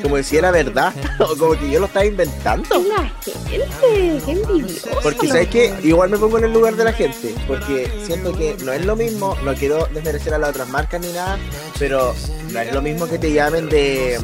como 0.03 0.23
si 0.23 0.37
era 0.37 0.50
verdad, 0.50 0.93
o 1.21 1.37
como 1.37 1.59
que 1.59 1.71
yo 1.71 1.81
lo 1.81 1.87
estaba 1.87 2.05
inventando. 2.05 2.83
La 2.83 3.11
gente, 3.21 4.23
qué 4.25 4.33
envidioso. 4.33 4.88
Porque 5.03 5.29
sabes 5.29 5.49
que 5.49 5.75
igual 5.83 6.11
me 6.11 6.19
pongo 6.19 6.38
en 6.38 6.45
el 6.45 6.53
lugar 6.53 6.76
de 6.76 6.85
la 6.85 6.93
gente, 6.93 7.35
porque 7.47 7.91
siento 8.05 8.37
que 8.37 8.57
no 8.65 8.73
es 8.73 8.85
lo 8.85 8.97
mismo, 8.97 9.37
no 9.45 9.55
quiero 9.55 9.87
desmerecer 9.93 10.35
a 10.35 10.38
las 10.38 10.50
otras 10.50 10.69
marcas 10.69 11.00
ni 11.00 11.12
nada, 11.12 11.38
pero 11.79 12.15
no 12.53 12.61
es 12.61 12.73
lo 12.73 12.83
mismo 12.83 13.07
que 13.07 13.19
te 13.19 13.33
llamen 13.33 13.69
de, 13.69 14.19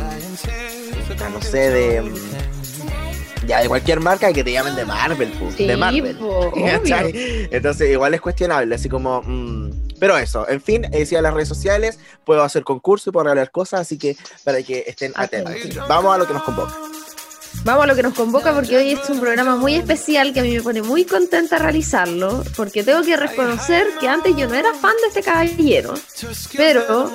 no 1.32 1.42
sé, 1.42 1.70
de 1.70 2.31
ya 3.46 3.60
de 3.60 3.68
cualquier 3.68 4.00
marca 4.00 4.32
que 4.32 4.44
te 4.44 4.52
llamen 4.52 4.74
de 4.74 4.84
Marvel, 4.84 5.32
de 5.56 5.76
Marvel. 5.76 6.16
Entonces, 7.50 7.90
igual 7.90 8.14
es 8.14 8.20
cuestionable, 8.20 8.74
así 8.74 8.88
como. 8.88 9.22
Mm, 9.22 9.70
pero 9.98 10.18
eso, 10.18 10.48
en 10.48 10.60
fin, 10.60 10.82
decía 10.90 11.22
las 11.22 11.32
redes 11.32 11.48
sociales, 11.48 11.98
puedo 12.24 12.42
hacer 12.42 12.64
concurso 12.64 13.10
y 13.10 13.12
puedo 13.12 13.24
regalar 13.24 13.52
cosas, 13.52 13.82
así 13.82 13.98
que 13.98 14.16
para 14.42 14.60
que 14.62 14.84
estén 14.86 15.12
atentos. 15.14 15.54
Vamos 15.88 16.14
a 16.14 16.18
lo 16.18 16.26
que 16.26 16.32
nos 16.32 16.42
convoca. 16.42 16.74
Vamos 17.64 17.84
a 17.84 17.86
lo 17.86 17.94
que 17.94 18.02
nos 18.02 18.14
convoca 18.14 18.52
porque 18.52 18.76
hoy 18.76 18.90
es 18.90 19.08
un 19.08 19.20
programa 19.20 19.54
muy 19.54 19.76
especial 19.76 20.32
que 20.32 20.40
a 20.40 20.42
mí 20.42 20.52
me 20.52 20.62
pone 20.62 20.82
muy 20.82 21.04
contenta 21.04 21.58
realizarlo, 21.58 22.42
porque 22.56 22.82
tengo 22.82 23.02
que 23.02 23.16
reconocer 23.16 23.86
que 24.00 24.08
antes 24.08 24.34
yo 24.36 24.48
no 24.48 24.54
era 24.54 24.74
fan 24.74 24.94
de 25.00 25.08
este 25.08 25.22
caballero, 25.22 25.94
pero 26.56 27.08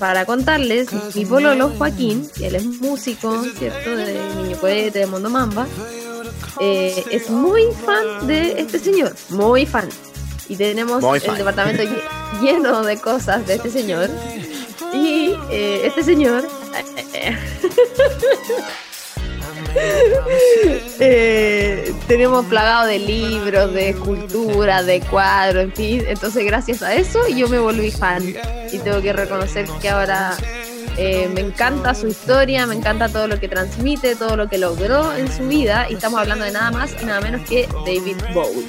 para 0.00 0.26
contarles, 0.26 0.88
mi 1.14 1.24
pololo 1.24 1.70
Joaquín, 1.78 2.28
que 2.36 2.48
él 2.48 2.56
es 2.56 2.66
músico, 2.66 3.44
¿cierto? 3.56 3.94
De 3.94 4.20
Niño 4.42 4.56
Cohete, 4.58 4.98
de 5.00 5.06
Mundo 5.06 5.30
Mamba, 5.30 5.68
eh, 6.60 7.04
es 7.12 7.30
muy 7.30 7.62
fan 7.84 8.26
de 8.26 8.60
este 8.60 8.80
señor, 8.80 9.14
muy 9.28 9.66
fan. 9.66 9.88
Y 10.48 10.56
tenemos 10.56 11.02
el 11.14 11.36
departamento 11.36 11.84
lleno 12.42 12.82
de 12.82 12.98
cosas 12.98 13.46
de 13.46 13.54
este 13.54 13.70
señor. 13.70 14.10
Y 14.92 15.32
eh, 15.50 15.86
este 15.86 16.02
señor... 16.02 16.46
Eh, 20.98 21.92
tenemos 22.08 22.46
plagado 22.46 22.86
de 22.86 22.98
libros, 22.98 23.74
de 23.74 23.90
escultura, 23.90 24.82
de 24.82 25.00
cuadros, 25.00 25.64
en 25.64 25.72
fin. 25.72 26.04
Entonces, 26.08 26.42
gracias 26.46 26.82
a 26.82 26.94
eso, 26.94 27.20
yo 27.28 27.48
me 27.48 27.58
volví 27.58 27.90
fan. 27.90 28.34
Y 28.72 28.78
tengo 28.78 29.02
que 29.02 29.12
reconocer 29.12 29.66
que 29.82 29.90
ahora 29.90 30.34
eh, 30.96 31.28
me 31.28 31.42
encanta 31.42 31.94
su 31.94 32.06
historia, 32.06 32.66
me 32.66 32.74
encanta 32.74 33.08
todo 33.08 33.28
lo 33.28 33.38
que 33.38 33.48
transmite, 33.48 34.16
todo 34.16 34.36
lo 34.36 34.48
que 34.48 34.58
logró 34.58 35.14
en 35.14 35.30
su 35.30 35.46
vida. 35.46 35.86
Y 35.90 35.94
estamos 35.94 36.20
hablando 36.20 36.44
de 36.44 36.52
nada 36.52 36.70
más 36.70 36.90
y 37.00 37.04
nada 37.04 37.20
menos 37.20 37.46
que 37.48 37.68
David 37.84 38.16
Bowie. 38.32 38.66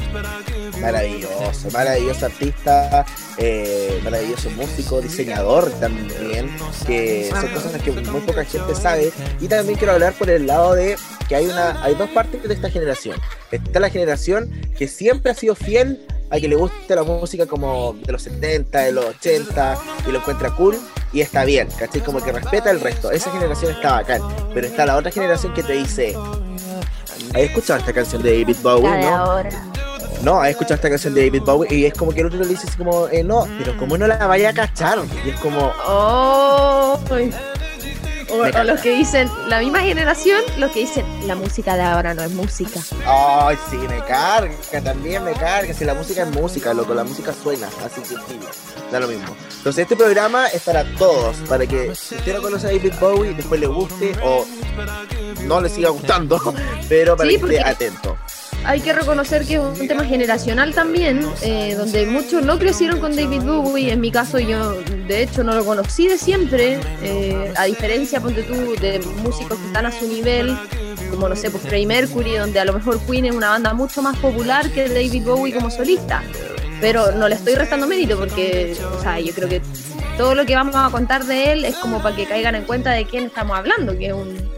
Maravilloso, 0.82 1.72
maravilloso 1.72 2.26
artista, 2.26 3.06
eh, 3.38 4.00
maravilloso 4.04 4.50
músico, 4.52 5.02
diseñador 5.02 5.72
también, 5.80 6.56
que 6.86 7.30
son 7.32 7.48
cosas 7.50 7.82
que 7.82 7.92
muy 7.92 8.22
poca 8.22 8.44
gente 8.46 8.76
sabe. 8.76 9.12
Y 9.40 9.48
también 9.48 9.78
quiero 9.78 9.94
hablar 9.94 10.14
por 10.14 10.30
el 10.30 10.46
lado 10.48 10.76
de 10.76 10.98
que 11.28 11.36
hay 11.36 11.46
una, 11.46 11.82
hay 11.84 11.96
dos 11.96 12.10
partes 12.10 12.44
de 12.44 12.54
esta 12.54 12.70
generación. 12.70 13.20
Está 13.52 13.80
la 13.80 13.90
generación 13.90 14.52
que 14.78 14.88
siempre 14.88 15.32
ha 15.32 15.36
sido 15.36 15.56
fiel 15.56 16.06
a 16.30 16.40
que 16.40 16.48
le 16.48 16.56
guste 16.56 16.96
la 16.96 17.04
música 17.04 17.46
como 17.46 17.96
de 18.06 18.12
los 18.12 18.22
70, 18.22 18.80
de 18.80 18.92
los 18.92 19.06
80 19.06 19.78
y 20.08 20.12
lo 20.12 20.20
encuentra 20.20 20.52
cool 20.52 20.78
y 21.14 21.22
está 21.22 21.46
bien, 21.46 21.70
¿cachai? 21.78 22.02
Como 22.02 22.22
que 22.22 22.32
respeta 22.32 22.70
el 22.70 22.82
resto. 22.82 23.12
Esa 23.12 23.32
generación 23.32 23.72
está 23.72 23.94
bacán. 23.94 24.22
Pero 24.54 24.68
está 24.68 24.86
la 24.86 24.98
otra 24.98 25.12
generación 25.12 25.54
que 25.54 25.64
te 25.64 25.74
dice, 25.74 26.16
¿has 27.34 27.42
escuchado 27.42 27.80
esta 27.80 27.94
canción 27.94 28.22
de 28.22 28.40
David 28.40 28.58
Bowie? 28.62 28.90
¿no? 29.02 29.44
No, 30.24 30.42
has 30.42 30.50
escuchado 30.50 30.76
esta 30.76 30.90
canción 30.90 31.14
de 31.14 31.26
David 31.26 31.44
Bowie 31.44 31.74
y 31.74 31.86
es 31.86 31.94
como 31.94 32.12
que 32.12 32.22
el 32.22 32.28
otro 32.28 32.40
le 32.40 32.48
dice 32.48 32.68
así 32.68 32.78
como, 32.78 33.08
eh, 33.08 33.24
no, 33.24 33.48
pero 33.58 33.78
como 33.78 33.98
no 33.98 34.08
la 34.08 34.28
vaya 34.28 34.50
a 34.50 34.54
cachar. 34.54 35.00
Y 35.26 35.30
es 35.30 35.40
como... 35.40 35.72
Oh, 35.88 37.00
o, 38.30 38.64
los 38.64 38.82
que 38.82 38.96
dicen, 38.96 39.30
la 39.48 39.60
misma 39.60 39.80
generación, 39.82 40.42
los 40.58 40.72
que 40.72 40.82
dicen, 40.82 41.06
la 41.28 41.36
música 41.36 41.76
de 41.76 41.84
ahora 41.84 42.14
no 42.14 42.24
es 42.24 42.32
música. 42.32 42.80
Ay, 43.06 43.58
sí, 43.70 43.78
me 43.78 44.04
carga, 44.04 44.56
también 44.84 45.24
me 45.24 45.34
carga. 45.34 45.74
Si 45.74 45.86
la 45.86 45.94
música 45.94 46.24
es 46.24 46.30
música, 46.32 46.74
loco, 46.74 46.94
la 46.94 47.04
música 47.04 47.34
suena, 47.34 47.68
así 47.86 48.02
que 48.02 48.08
sí, 48.08 48.40
da 48.92 49.00
lo 49.00 49.08
mismo. 49.08 49.36
Entonces, 49.58 49.84
este 49.84 49.96
programa 49.96 50.48
es 50.48 50.64
para 50.64 50.84
todos, 50.96 51.38
para 51.48 51.66
que 51.66 51.94
si 51.96 52.16
usted 52.16 52.36
no 52.36 52.42
conoce 52.42 52.68
a 52.68 52.72
David 52.72 52.94
Bowie, 53.00 53.34
después 53.34 53.60
le 53.60 53.68
guste 53.68 54.16
o 54.24 54.46
no 55.44 55.62
le 55.62 55.70
siga 55.70 55.90
gustando, 55.90 56.40
pero 56.90 57.16
para 57.16 57.30
que 57.30 57.36
esté 57.36 57.62
atento 57.62 58.18
hay 58.68 58.82
que 58.82 58.92
reconocer 58.92 59.46
que 59.46 59.56
es 59.56 59.62
un 59.62 59.88
tema 59.88 60.04
generacional 60.04 60.74
también, 60.74 61.26
eh, 61.42 61.76
donde 61.76 62.06
muchos 62.06 62.44
no 62.44 62.60
crecieron 62.60 63.00
con 63.00 63.16
David 63.16 63.44
Bowie. 63.44 63.94
En 63.94 64.02
mi 64.02 64.12
caso, 64.12 64.40
yo 64.40 64.74
de 64.82 65.24
hecho 65.24 65.42
no 65.42 65.56
lo 65.56 65.64
conocí 65.64 66.10
de 66.10 66.18
siempre, 66.18 66.78
eh, 67.02 67.54
a 67.56 67.64
diferencia, 67.64 68.20
ponte 68.20 68.44
tú, 68.44 68.76
de 68.82 69.00
músicos 69.24 69.58
que 69.58 69.68
están 69.68 69.86
a 69.86 69.92
su 69.92 70.06
nivel, 70.10 70.58
como 71.10 71.30
no 71.30 71.36
sé, 71.38 71.50
pues 71.50 71.64
Freddie 71.64 71.88
Mercury, 71.88 72.36
donde 72.36 72.60
a 72.60 72.66
lo 72.66 72.74
mejor 72.74 73.00
Queen 73.06 73.26
es 73.26 73.34
una 73.34 73.50
banda 73.50 73.74
mucho 73.74 74.02
más 74.02 74.18
popular 74.18 74.70
que 74.72 74.90
David 74.90 75.24
Bowie 75.24 75.54
como 75.54 75.72
solista. 75.72 76.22
Pero 76.82 77.14
no 77.14 77.30
le 77.30 77.36
estoy 77.36 77.56
restando 77.56 77.88
mérito 77.88 78.20
porque, 78.20 78.76
o 78.98 79.02
sea, 79.02 79.18
yo 79.22 79.34
creo 79.34 79.48
que 79.48 79.62
todo 80.18 80.36
lo 80.36 80.46
que 80.46 80.56
vamos 80.56 80.76
a 80.76 80.90
contar 80.90 81.24
de 81.24 81.54
él 81.54 81.64
es 81.64 81.76
como 81.78 82.04
para 82.04 82.16
que 82.18 82.26
caigan 82.26 82.54
en 82.54 82.66
cuenta 82.66 82.92
de 82.92 83.06
quién 83.06 83.24
estamos 83.24 83.58
hablando, 83.58 83.98
que 83.98 84.08
es 84.08 84.14
un 84.14 84.57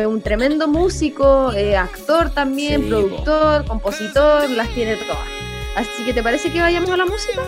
es 0.00 0.06
un 0.06 0.20
tremendo 0.20 0.68
músico, 0.68 1.52
eh, 1.54 1.74
actor 1.74 2.28
también, 2.30 2.86
productor, 2.86 3.64
compositor, 3.64 4.48
las 4.50 4.68
tiene 4.74 4.96
todas. 4.96 5.26
Así 5.74 6.04
que, 6.04 6.12
¿te 6.12 6.22
parece 6.22 6.52
que 6.52 6.60
vayamos 6.60 6.90
a 6.90 6.98
la 6.98 7.06
música? 7.06 7.40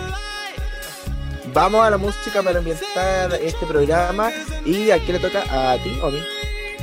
Vamos 1.52 1.86
a 1.86 1.90
la 1.90 1.98
música 1.98 2.42
para 2.42 2.58
ambientar 2.58 3.34
este 3.34 3.66
programa. 3.66 4.30
¿Y 4.64 4.90
a 4.90 4.98
quién 4.98 5.14
le 5.14 5.18
toca? 5.18 5.42
¿A 5.72 5.76
ti 5.82 5.90
o 6.02 6.06
a 6.06 6.10
mí? 6.10 6.20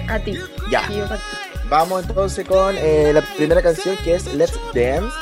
A 0.07 0.19
ti. 0.19 0.37
Ya. 0.69 0.87
Vamos 1.67 2.05
entonces 2.07 2.47
con 2.47 2.75
eh, 2.77 3.11
la 3.11 3.21
primera 3.21 3.61
canción 3.61 3.97
que 4.03 4.15
es 4.15 4.31
Let's 4.35 4.59
Dance. 4.73 5.15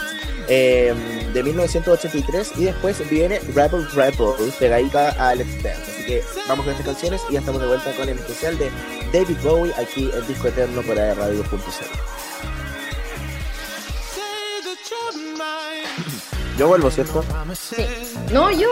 Eh, 0.50 0.94
de 1.34 1.42
1983 1.42 2.52
y 2.58 2.66
después 2.66 3.10
viene 3.10 3.40
Rebel 3.56 3.90
Rebel 3.92 4.36
pegadita 4.60 5.12
a 5.12 5.36
Let's 5.36 5.64
Dance. 5.64 5.93
Así 6.04 6.12
que 6.12 6.24
vamos 6.50 6.66
con 6.66 6.74
estas 6.74 6.86
canciones 6.86 7.22
y 7.30 7.34
ya 7.34 7.40
estamos 7.40 7.62
de 7.62 7.68
vuelta 7.68 7.96
con 7.96 8.10
el 8.10 8.20
especial 8.20 8.58
de 8.58 8.70
David 9.14 9.38
Bowie 9.42 9.74
aquí 9.76 10.12
en 10.14 10.28
Disco 10.28 10.50
Eterno 10.50 10.82
por 10.82 10.98
Radio.cl. 10.98 11.48
Yo 16.58 16.68
vuelvo, 16.68 16.92
¿cierto? 16.92 17.24
Sí. 17.54 17.86
No, 18.34 18.52
yo. 18.52 18.68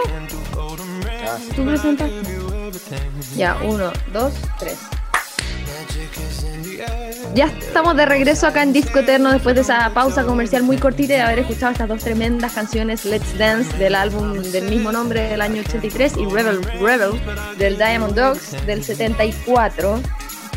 Ah, 1.25 1.38
Tú 1.55 1.65
presentas. 1.65 2.12
Ya, 3.36 3.55
uno, 3.63 3.93
dos, 4.12 4.34
tres. 4.60 4.77
Ya 7.34 7.45
estamos 7.45 7.95
de 7.95 8.05
regreso 8.05 8.47
acá 8.47 8.63
en 8.63 8.73
Disco 8.73 8.99
Eterno 8.99 9.31
después 9.31 9.55
de 9.55 9.62
esa 9.62 9.93
pausa 9.93 10.25
comercial 10.25 10.63
muy 10.63 10.77
cortita 10.77 11.13
y 11.13 11.15
de 11.17 11.21
haber 11.21 11.39
escuchado 11.39 11.71
estas 11.71 11.88
dos 11.88 12.03
tremendas 12.03 12.53
canciones, 12.53 13.05
Let's 13.05 13.38
Dance 13.38 13.77
del 13.77 13.95
álbum 13.95 14.41
del 14.41 14.69
mismo 14.69 14.91
nombre 14.91 15.29
del 15.29 15.41
año 15.41 15.62
83 15.62 16.17
y 16.17 16.25
Rebel 16.25 16.62
Rebel 16.79 17.12
del 17.57 17.77
Diamond 17.77 18.15
Dogs 18.15 18.65
del 18.65 18.84
74. 18.84 20.01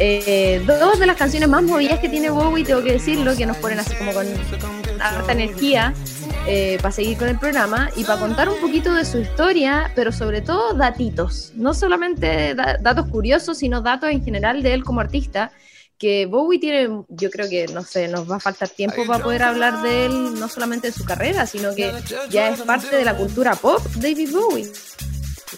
Eh, 0.00 0.60
dos 0.66 0.98
de 0.98 1.06
las 1.06 1.16
canciones 1.16 1.48
más 1.48 1.62
movidas 1.62 2.00
que 2.00 2.08
tiene 2.08 2.28
Bowie, 2.28 2.64
tengo 2.64 2.82
que 2.82 2.92
decirlo, 2.92 3.36
que 3.36 3.46
nos 3.46 3.56
ponen 3.58 3.78
así 3.78 3.94
como 3.94 4.12
con 4.12 4.26
harta 5.00 5.32
energía 5.32 5.94
eh, 6.48 6.78
para 6.82 6.90
seguir 6.90 7.16
con 7.16 7.28
el 7.28 7.38
programa 7.38 7.90
y 7.94 8.02
para 8.02 8.18
contar 8.18 8.48
un 8.48 8.60
poquito 8.60 8.92
de 8.92 9.04
su 9.04 9.18
historia, 9.18 9.92
pero 9.94 10.10
sobre 10.10 10.40
todo 10.40 10.74
datitos, 10.74 11.52
no 11.54 11.74
solamente 11.74 12.54
datos 12.54 13.06
curiosos, 13.06 13.58
sino 13.58 13.80
datos 13.82 14.10
en 14.10 14.24
general 14.24 14.62
de 14.62 14.74
él 14.74 14.82
como 14.82 15.00
artista 15.00 15.52
que 15.98 16.26
Bowie 16.26 16.58
tiene, 16.58 17.04
yo 17.08 17.30
creo 17.30 17.48
que, 17.48 17.66
no 17.68 17.84
sé, 17.84 18.08
nos 18.08 18.30
va 18.30 18.36
a 18.36 18.40
faltar 18.40 18.68
tiempo 18.68 19.06
para 19.06 19.22
poder 19.22 19.42
hablar 19.42 19.82
de 19.82 20.06
él, 20.06 20.38
no 20.38 20.48
solamente 20.48 20.88
de 20.88 20.92
su 20.92 21.04
carrera, 21.04 21.46
sino 21.46 21.74
que 21.74 21.92
ya 22.30 22.48
es 22.48 22.60
parte 22.62 22.96
de 22.96 23.04
la 23.04 23.16
cultura 23.16 23.54
pop, 23.54 23.80
David 23.96 24.32
Bowie. 24.32 24.70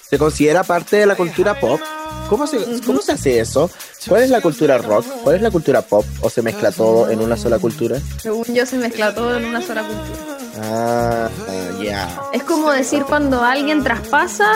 ¿Se 0.08 0.18
considera 0.18 0.62
parte 0.62 0.96
de 0.96 1.06
la 1.06 1.16
cultura 1.16 1.58
pop? 1.58 1.80
¿Cómo 2.28 2.46
se, 2.46 2.58
¿Cómo 2.84 3.00
se 3.00 3.12
hace 3.12 3.40
eso? 3.40 3.70
¿Cuál 4.08 4.22
es 4.22 4.30
la 4.30 4.40
cultura 4.40 4.78
rock? 4.78 5.06
¿Cuál 5.22 5.36
es 5.36 5.42
la 5.42 5.50
cultura 5.50 5.82
pop? 5.82 6.04
¿O 6.20 6.30
se 6.30 6.42
mezcla 6.42 6.70
todo 6.70 7.08
en 7.10 7.20
una 7.20 7.36
sola 7.36 7.58
cultura? 7.58 7.98
Según 8.20 8.44
yo, 8.46 8.66
se 8.66 8.76
mezcla 8.76 9.14
todo 9.14 9.36
en 9.36 9.46
una 9.46 9.62
sola 9.62 9.82
cultura. 9.82 10.36
Ah, 10.62 11.28
ya. 11.82 12.20
Es 12.32 12.42
como 12.42 12.70
decir 12.70 13.04
cuando 13.04 13.42
alguien 13.42 13.82
traspasa 13.82 14.50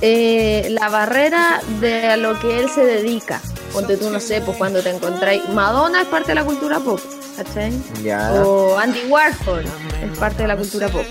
eh, 0.00 0.68
la 0.70 0.88
barrera 0.88 1.60
de 1.80 2.16
lo 2.16 2.38
que 2.40 2.58
él 2.60 2.70
se 2.70 2.84
dedica. 2.84 3.40
Ponte 3.72 3.96
tú, 3.96 4.10
no 4.10 4.20
sé, 4.20 4.40
pues 4.40 4.56
cuando 4.56 4.82
te 4.82 4.90
encontráis. 4.90 5.48
Madonna 5.48 6.02
es 6.02 6.08
parte 6.08 6.28
de 6.28 6.34
la 6.36 6.44
cultura 6.44 6.80
pop, 6.80 7.00
¿cachai? 7.36 7.72
Ya. 8.02 8.32
O 8.42 8.78
Andy 8.78 9.06
Warhol 9.08 9.64
es 10.02 10.18
parte 10.18 10.42
de 10.42 10.48
la 10.48 10.56
cultura 10.56 10.88
pop. 10.88 11.04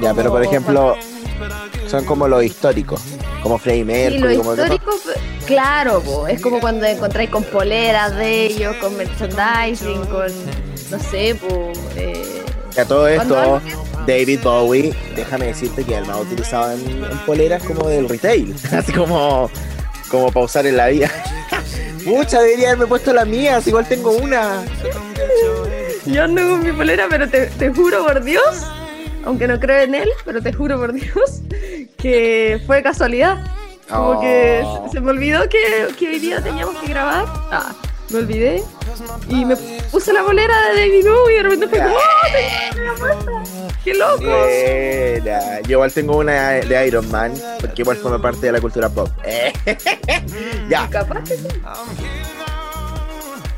Ya, 0.00 0.14
pero 0.14 0.30
por 0.30 0.42
ejemplo, 0.42 0.96
son 1.86 2.04
como 2.04 2.28
los 2.28 2.44
históricos, 2.44 3.00
como 3.42 3.58
Freddie 3.58 3.84
Mercury. 3.84 4.36
Sí, 4.36 4.42
lo 4.42 4.52
histórico, 4.52 4.90
claro, 5.46 6.26
es 6.26 6.40
como 6.40 6.60
cuando 6.60 6.86
encontráis 6.86 7.30
con 7.30 7.44
poleras 7.44 8.16
de 8.16 8.46
ellos, 8.46 8.76
con 8.76 8.96
merchandising, 8.96 10.04
con, 10.06 10.26
no 10.90 10.98
sé, 10.98 11.36
pues. 11.36 11.78
Eh, 11.96 12.42
a 12.76 12.84
todo 12.84 13.06
esto, 13.06 13.60
David 14.06 14.40
Bowie, 14.42 14.94
déjame 15.14 15.46
decirte 15.46 15.84
que 15.84 15.96
él 15.96 16.04
más 16.06 16.20
utilizado 16.20 16.72
en, 16.72 17.02
poleras 17.24 17.62
como 17.62 17.88
del 17.88 18.08
retail, 18.08 18.54
así 18.72 18.92
como, 18.92 19.50
como 20.10 20.32
para 20.32 20.46
usar 20.46 20.66
en 20.66 20.76
la 20.76 20.88
vida. 20.88 21.10
Mucha 22.04 22.40
debería 22.40 22.68
haberme 22.68 22.86
puesto 22.86 23.12
la 23.12 23.24
mía, 23.24 23.60
igual 23.64 23.86
tengo 23.86 24.12
una. 24.12 24.64
Yo 26.04 26.22
ando 26.22 26.42
con 26.42 26.62
mi 26.62 26.72
polera, 26.72 27.06
pero 27.08 27.28
te, 27.28 27.46
te 27.46 27.70
juro 27.72 28.04
por 28.04 28.22
Dios, 28.22 28.66
aunque 29.24 29.48
no 29.48 29.58
creo 29.58 29.82
en 29.82 29.94
él, 29.94 30.08
pero 30.24 30.42
te 30.42 30.52
juro 30.52 30.78
por 30.78 30.92
Dios, 30.92 31.40
que 31.96 32.60
fue 32.66 32.82
casualidad. 32.82 33.42
Como 33.88 34.20
que 34.20 34.62
oh. 34.64 34.88
se, 34.90 35.00
me 35.00 35.10
olvidó 35.10 35.48
que, 35.48 35.88
que, 35.98 36.08
hoy 36.08 36.18
día 36.18 36.42
teníamos 36.42 36.76
que 36.76 36.88
grabar. 36.88 37.24
Ah, 37.50 37.74
me 38.10 38.18
olvidé. 38.18 38.62
Y 39.28 39.44
me 39.44 39.56
puse 39.90 40.12
la 40.12 40.22
bolera 40.22 40.54
de 40.68 40.80
David 40.80 41.08
Bowie 41.08 41.32
y 41.32 41.36
de 41.36 41.42
repente 41.42 41.68
fue 41.68 41.78
como, 41.78 41.96
¡Oh, 41.96 43.42
¡Qué 43.84 43.94
loco! 43.94 45.62
Yo 45.66 45.70
igual 45.70 45.92
tengo 45.92 46.16
una 46.18 46.50
de 46.50 46.86
Iron 46.86 47.10
Man, 47.10 47.34
porque 47.60 47.82
igual 47.82 47.96
forma 47.96 48.20
parte 48.20 48.46
de 48.46 48.52
la 48.52 48.60
cultura 48.60 48.88
pop. 48.88 49.08
ya. 50.68 50.88
Capaz 50.88 51.24
que 51.24 51.36
sí. 51.36 51.48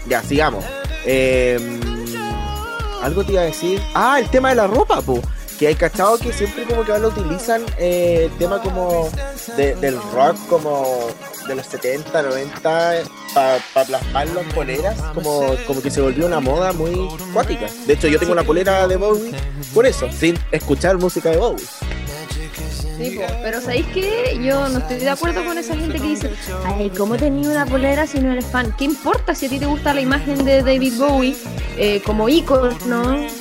Ya, 0.06 0.22
sigamos. 0.22 0.64
Em, 1.04 1.80
algo 3.02 3.24
te 3.24 3.32
iba 3.32 3.42
a 3.42 3.44
decir. 3.44 3.80
Ah, 3.94 4.18
el 4.20 4.28
tema 4.30 4.50
de 4.50 4.56
la 4.56 4.66
ropa, 4.66 5.00
pues 5.02 5.20
que 5.58 5.68
hay 5.68 5.74
cachado 5.74 6.18
que 6.18 6.32
siempre 6.32 6.64
como 6.64 6.84
que 6.84 6.98
lo 6.98 7.08
utilizan 7.08 7.62
eh, 7.78 8.28
el 8.30 8.38
tema 8.38 8.60
como 8.60 9.08
del 9.56 9.98
rock 10.12 10.36
como 10.48 11.08
de 11.46 11.54
los 11.54 11.66
70, 11.66 12.22
90 12.22 13.02
para 13.34 13.58
plasmarlo 13.86 14.40
en 14.40 14.48
poleras 14.48 15.00
como, 15.14 15.54
como 15.66 15.82
que 15.82 15.90
se 15.90 16.00
volvió 16.00 16.26
una 16.26 16.40
moda 16.40 16.72
muy 16.72 17.08
cuática. 17.32 17.66
De 17.86 17.94
hecho 17.94 18.08
yo 18.08 18.18
tengo 18.18 18.32
una 18.32 18.44
polera 18.44 18.86
de 18.86 18.96
Bowie 18.96 19.32
por 19.74 19.86
eso, 19.86 20.10
sin 20.10 20.38
escuchar 20.52 20.96
música 20.98 21.30
de 21.30 21.36
Bowie. 21.36 21.64
Sí, 22.96 23.18
pero 23.42 23.60
¿sabéis 23.60 23.86
que 23.88 24.38
Yo 24.42 24.68
no 24.68 24.78
estoy 24.78 24.96
de 24.98 25.10
acuerdo 25.10 25.44
con 25.44 25.58
esa 25.58 25.76
gente 25.76 25.98
que 25.98 26.06
dice, 26.06 26.30
ay, 26.64 26.90
¿cómo 26.90 27.16
tenía 27.16 27.50
una 27.50 27.66
polera 27.66 28.06
si 28.06 28.20
no 28.20 28.32
eres 28.32 28.46
fan? 28.46 28.74
¿Qué 28.76 28.84
importa 28.84 29.34
si 29.34 29.46
a 29.46 29.48
ti 29.48 29.58
te 29.58 29.66
gusta 29.66 29.92
la 29.92 30.00
imagen 30.00 30.44
de 30.44 30.62
David 30.62 30.94
Bowie 30.98 31.36
eh, 31.76 32.00
como 32.04 32.28
icono 32.28 32.70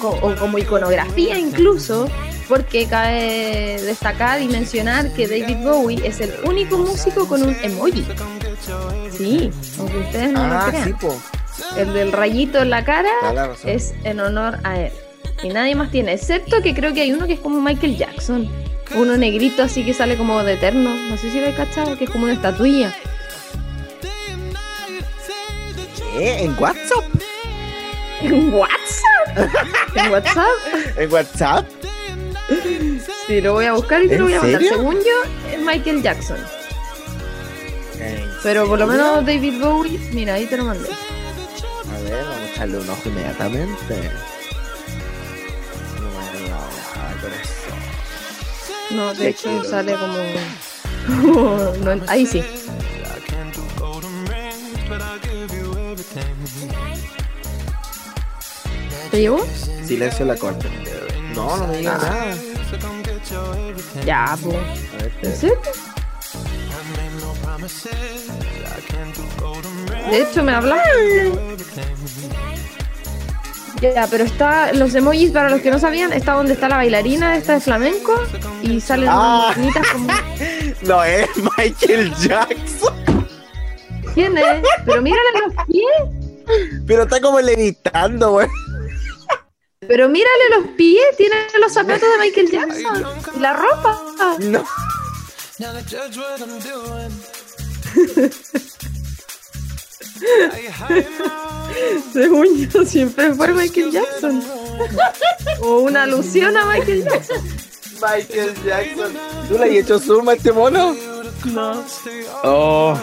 o 0.01 0.35
como 0.35 0.57
iconografía 0.57 1.37
incluso? 1.37 2.09
Porque 2.47 2.87
cabe 2.87 3.81
destacar 3.81 4.41
y 4.41 4.47
mencionar 4.47 5.11
que 5.13 5.27
David 5.27 5.57
Bowie 5.63 6.05
es 6.05 6.19
el 6.21 6.31
único 6.43 6.77
músico 6.77 7.27
con 7.27 7.41
un 7.41 7.55
emoji. 7.63 8.05
Sí, 9.17 9.51
aunque 9.79 9.97
ustedes 9.97 10.31
no 10.31 10.47
lo 10.47 10.53
ah, 10.53 10.67
crean. 10.69 10.95
El 11.77 11.93
del 11.93 12.11
rayito 12.11 12.61
en 12.61 12.69
la 12.69 12.83
cara 12.83 13.09
es 13.63 13.93
en 14.03 14.19
honor 14.19 14.59
a 14.63 14.79
él. 14.79 14.91
Y 15.43 15.49
nadie 15.49 15.75
más 15.75 15.91
tiene, 15.91 16.13
excepto 16.13 16.61
que 16.61 16.73
creo 16.73 16.93
que 16.93 17.01
hay 17.01 17.13
uno 17.13 17.27
que 17.27 17.33
es 17.33 17.39
como 17.39 17.61
Michael 17.61 17.97
Jackson. 17.97 18.49
Uno 18.95 19.17
negrito 19.17 19.63
así 19.63 19.83
que 19.83 19.93
sale 19.93 20.17
como 20.17 20.43
de 20.43 20.53
eterno. 20.53 20.95
No 21.09 21.17
sé 21.17 21.31
si 21.31 21.39
lo 21.39 21.47
he 21.47 21.53
cachado, 21.53 21.97
que 21.97 22.05
es 22.05 22.09
como 22.09 22.25
una 22.25 22.33
estatuilla. 22.33 22.95
¿Qué? 26.13 26.43
¿En 26.43 26.55
WhatsApp? 26.57 27.03
¿En 28.21 28.53
WhatsApp? 28.53 29.95
¿En 29.95 30.11
WhatsApp? 30.11 30.47
¿En 30.97 31.13
WhatsApp? 31.13 31.65
Sí, 33.27 33.41
lo 33.41 33.53
voy 33.53 33.65
a 33.65 33.73
buscar 33.73 34.03
y 34.03 34.07
te 34.07 34.17
lo 34.17 34.25
voy 34.25 34.33
a 34.33 34.41
mandar. 34.41 34.61
Según 34.61 34.95
yo, 34.95 35.51
es 35.51 35.59
Michael 35.59 36.01
Jackson. 36.01 36.37
Pero 38.43 38.67
por 38.67 38.77
lo 38.77 38.85
menos 38.85 39.25
David 39.25 39.59
Bowie, 39.59 39.99
mira, 40.13 40.35
ahí 40.35 40.45
te 40.45 40.57
lo 40.57 40.65
mandé. 40.65 40.87
A 40.87 42.01
ver, 42.03 42.23
vamos 42.23 42.37
a 42.37 42.51
echarle 42.51 42.77
un 42.77 42.89
ojo 42.89 43.09
inmediatamente. 43.09 44.11
No, 48.95 49.13
de 49.13 49.29
hecho 49.29 49.63
sale 49.63 49.93
como. 49.93 50.17
no, 51.83 52.01
ahí 52.07 52.25
sí. 52.25 52.41
¿Te 59.11 59.21
llevo? 59.21 59.45
Silencio 59.85 60.25
la 60.25 60.37
corte. 60.37 60.69
No, 61.35 61.57
no 61.57 61.67
me 61.67 61.77
digas 61.77 62.01
ah. 62.03 62.09
nada. 62.09 62.35
Ya, 64.05 64.37
pues. 64.41 64.57
¿En 65.21 65.35
serio? 65.35 65.59
De 70.09 70.21
hecho, 70.21 70.43
me 70.43 70.53
hablaste. 70.53 71.31
Ya, 73.81 74.07
pero 74.09 74.23
está 74.23 74.73
los 74.73 74.95
emojis 74.95 75.31
para 75.31 75.49
los 75.49 75.61
que 75.61 75.69
no 75.69 75.79
sabían, 75.79 76.13
está 76.13 76.33
donde 76.33 76.53
está 76.53 76.69
la 76.69 76.77
bailarina 76.77 77.35
esta 77.35 77.53
de 77.53 77.59
flamenco 77.59 78.13
y 78.61 78.79
salen 78.79 79.09
ah. 79.11 79.53
bonitas 79.55 79.87
como 79.89 80.07
No 80.81 81.03
es 81.03 81.29
Michael 81.57 82.13
Jackson. 82.15 83.27
¿Quién 84.13 84.37
es? 84.37 84.63
Pero 84.85 85.01
mírale 85.01 85.29
los 85.45 85.53
pies. 85.65 86.83
Pero 86.87 87.03
está 87.03 87.19
como 87.19 87.41
levitando, 87.41 88.31
güey. 88.31 88.47
Pero 89.79 90.09
mírale 90.09 90.49
los 90.57 90.67
pies, 90.75 91.03
tiene 91.17 91.35
los 91.59 91.73
zapatos 91.73 92.01
de 92.01 92.17
Michael 92.19 92.51
Jackson. 92.51 93.03
Y 93.35 93.39
la 93.39 93.53
ropa. 93.53 93.99
No. 94.39 94.63
Según 102.13 102.67
yo, 102.69 102.85
siempre 102.85 103.33
fue 103.33 103.53
Michael 103.53 103.91
Jackson. 103.91 104.43
o 105.61 105.79
una 105.79 106.03
alusión 106.03 106.55
a 106.55 106.65
Michael 106.65 107.03
Jackson. 107.03 107.43
Michael 108.01 108.53
Jackson. 108.65 109.13
¿Tú 109.47 109.57
le 109.57 109.65
has 109.65 109.71
hecho 109.71 109.99
zoom 109.99 110.29
a 110.29 110.33
este 110.33 110.51
mono? 110.51 110.95
No. 111.45 111.83
Oh. 112.43 112.97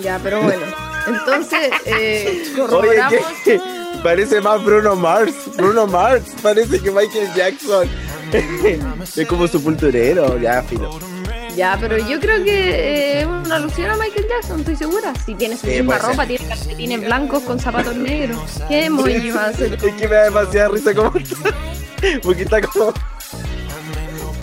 Ya, 0.00 0.18
pero 0.22 0.42
bueno. 0.42 0.64
Entonces, 1.06 1.70
eh, 1.84 2.52
corroboramos. 2.56 3.14
Oye, 3.46 3.60
Parece 4.02 4.40
más 4.40 4.64
Bruno 4.64 4.96
Mars. 4.96 5.34
Bruno 5.56 5.86
Mars 5.86 6.24
parece 6.42 6.80
que 6.80 6.90
Michael 6.90 7.32
Jackson. 7.36 7.88
es 9.16 9.28
como 9.28 9.46
su 9.46 9.62
pulturero, 9.62 10.38
ya, 10.38 10.62
filo. 10.62 10.98
Ya, 11.56 11.76
pero 11.78 11.98
yo 11.98 12.18
creo 12.18 12.42
que 12.44 13.18
es 13.18 13.24
eh, 13.24 13.26
una 13.26 13.56
alusión 13.56 13.90
a 13.90 13.96
Michael 13.96 14.26
Jackson, 14.28 14.60
estoy 14.60 14.76
segura. 14.76 15.12
Si 15.26 15.34
tiene 15.34 15.56
su 15.56 15.66
misma 15.66 15.98
ropa, 15.98 16.26
tiene 16.26 16.46
calcetines 16.46 17.00
blancos 17.00 17.42
con 17.42 17.58
zapatos 17.60 17.94
negros. 17.96 18.62
¿Qué 18.68 18.88
muy 18.88 19.30
va 19.30 19.44
a 19.44 19.48
hacer? 19.48 19.74
Es 19.82 19.94
que 19.94 20.08
me 20.08 20.14
da 20.14 20.24
demasiada 20.24 20.68
risa 20.68 20.94
como 20.94 21.16
está. 21.16 21.36
Porque 22.22 22.42
está 22.42 22.60
como. 22.62 22.92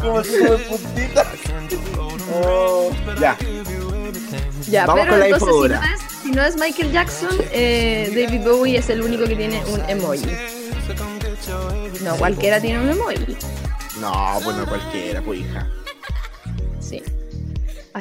Como 0.02 0.24
sube 0.24 0.58
puntita. 0.60 1.32
Oh, 2.34 2.92
ya. 3.20 3.38
Ya, 4.68 4.86
Vamos 4.86 5.02
pero 5.02 5.12
con 5.12 5.20
la 5.20 5.28
entonces, 5.28 5.50
si 5.50 5.70
no, 5.70 5.96
es, 5.96 6.22
si 6.24 6.32
no, 6.32 6.44
es, 6.44 6.58
Michael 6.58 6.92
Jackson, 6.92 7.36
eh, 7.52 8.12
David 8.14 8.48
Bowie 8.48 8.78
es 8.78 8.90
el 8.90 9.02
único 9.02 9.26
que 9.26 9.36
tiene 9.36 9.64
un 9.66 9.90
emoji. 9.90 10.28
No, 12.04 12.16
cualquiera 12.18 12.62
tiene 12.62 12.80
un 12.80 12.90
emoji. 12.90 13.36
No, 14.00 14.40
bueno, 14.42 14.66
cualquiera, 14.68 15.22
pues 15.24 15.40
hija. 15.40 15.68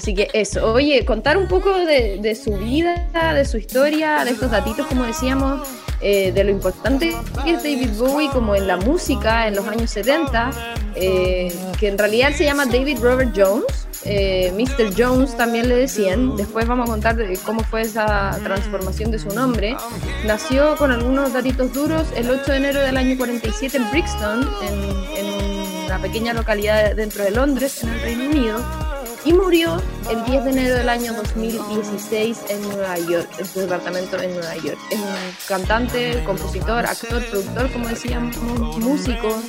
Sí. 0.01 0.09
Así 0.09 0.15
que 0.15 0.31
eso, 0.33 0.73
oye, 0.73 1.05
contar 1.05 1.37
un 1.37 1.49
poco 1.49 1.71
de, 1.71 2.35
su 2.35 2.57
vida, 2.57 3.09
de 3.35 3.45
su 3.45 3.59
historia, 3.59 4.25
de 4.25 4.31
estos 4.31 4.51
datitos, 4.51 4.87
como 4.87 5.05
decíamos, 5.05 5.69
eh, 6.01 6.33
de 6.33 6.45
lo 6.45 6.51
importante 6.51 7.15
que 7.45 7.51
es 7.51 7.63
David 7.63 7.91
Bowie 7.99 8.31
como 8.31 8.55
en 8.55 8.67
la 8.67 8.79
música 8.79 9.47
en 9.49 9.57
los 9.57 9.67
años 9.67 9.91
70, 9.91 10.51
eh, 10.95 11.53
que 11.79 11.89
en 11.89 11.99
realidad 11.99 12.33
se 12.33 12.45
llama 12.45 12.65
David 12.65 13.01
Robert 13.03 13.33
Jones, 13.37 13.67
eh, 14.05 14.51
Mr. 14.57 14.95
Jones 14.97 15.37
también 15.37 15.69
le 15.69 15.75
decían, 15.75 16.37
después 16.37 16.67
vamos 16.67 16.89
a 16.89 16.93
contar 16.93 17.19
cómo 17.45 17.61
fue 17.65 17.83
esa 17.83 18.39
transformación 18.43 19.11
de 19.11 19.19
su 19.19 19.29
nombre, 19.29 19.77
nació 20.25 20.77
con 20.77 20.91
algunos 20.91 21.35
datitos 21.35 21.73
duros 21.75 22.07
el 22.17 22.31
8 22.31 22.53
de 22.53 22.57
enero 22.57 22.81
del 22.81 22.97
año 22.97 23.19
47 23.19 23.77
en 23.77 23.91
Brixton, 23.91 24.49
en, 24.63 25.17
en 25.19 25.85
una 25.85 26.01
pequeña 26.01 26.33
localidad 26.33 26.95
dentro 26.95 27.25
de 27.25 27.33
Londres, 27.33 27.83
en 27.83 27.91
el 27.91 28.01
Reino 28.01 28.25
Unido, 28.27 28.88
y 29.29 29.33
murió 29.35 29.77
el 30.11 30.25
10 30.25 30.45
de 30.45 30.51
enero 30.51 30.75
del 30.77 30.89
año 30.89 31.13
2016 31.13 32.39
en 32.49 32.63
Nueva 32.63 32.99
York, 32.99 33.29
en 33.39 33.45
su 33.45 33.61
departamento 33.61 34.19
en 34.23 34.33
Nueva 34.33 34.57
York. 34.57 34.79
Es 34.91 34.99
un 34.99 35.07
cantante, 35.47 36.23
compositor, 36.25 36.87
actor, 36.87 37.23
productor, 37.27 37.71
como 37.71 37.89
decíamos, 37.89 38.35
músico 38.79 39.43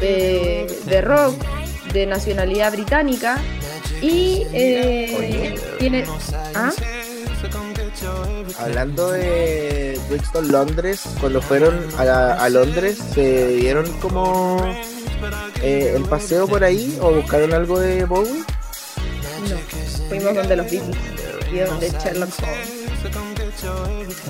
de, 0.00 1.02
rock 1.04 1.34
de 1.92 2.06
nacionalidad 2.06 2.72
británica 2.72 3.36
y 4.00 4.46
eh, 4.54 5.60
tiene... 5.78 6.06
¿ah? 6.54 6.72
Hablando 8.58 9.10
de 9.10 10.00
Brixton, 10.08 10.50
Londres, 10.50 11.02
cuando 11.20 11.42
fueron 11.42 11.78
a, 11.98 12.42
a 12.42 12.48
Londres, 12.48 12.96
se 13.14 13.48
dieron 13.48 13.84
como 14.00 14.56
eh, 15.62 15.92
el 15.94 16.04
paseo 16.04 16.48
por 16.48 16.64
ahí 16.64 16.98
o 17.02 17.12
buscaron 17.12 17.52
algo 17.52 17.78
de 17.78 18.06
Bowie? 18.06 18.44
Fuimos 20.10 20.34
donde 20.34 20.56
los 20.56 20.68
Beatles 20.68 20.96
y 21.52 21.58
donde 21.60 21.88
Sherlock 21.88 22.30
Holmes. 22.42 22.80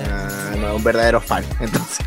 Ah, 0.07 0.55
no, 0.59 0.75
un 0.75 0.83
verdadero 0.83 1.19
fan. 1.19 1.43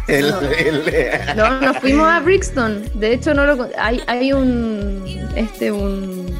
Entonces, 0.06 1.34
no. 1.34 1.60
nos 1.60 1.78
fuimos 1.78 2.08
a 2.08 2.20
Brixton. 2.20 2.84
De 2.94 3.12
hecho, 3.12 3.34
no 3.34 3.44
lo 3.46 3.68
hay, 3.76 4.00
hay 4.06 4.32
un 4.32 5.28
este 5.34 5.72
un 5.72 6.32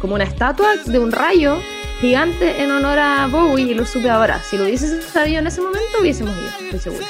como 0.00 0.14
una 0.14 0.22
estatua 0.22 0.76
de 0.84 0.98
un 1.00 1.10
rayo 1.10 1.58
gigante 2.00 2.62
en 2.62 2.70
honor 2.70 3.00
a 3.00 3.26
Bowie 3.26 3.64
y 3.64 3.74
lo 3.74 3.84
supe 3.84 4.08
ahora. 4.08 4.40
Si 4.48 4.56
lo 4.56 4.62
hubiese 4.62 5.02
sabido 5.02 5.40
en 5.40 5.48
ese 5.48 5.60
momento, 5.60 5.98
hubiésemos 6.00 6.36
ido, 6.36 6.66
estoy 6.66 6.78
seguro. 6.78 7.06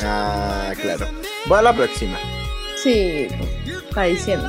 Ah, 0.00 0.72
claro. 0.80 1.08
Voy 1.46 1.58
a 1.58 1.62
la 1.62 1.72
próxima. 1.72 2.16
Sí, 2.80 3.26
está 3.88 4.04
diciendo. 4.04 4.48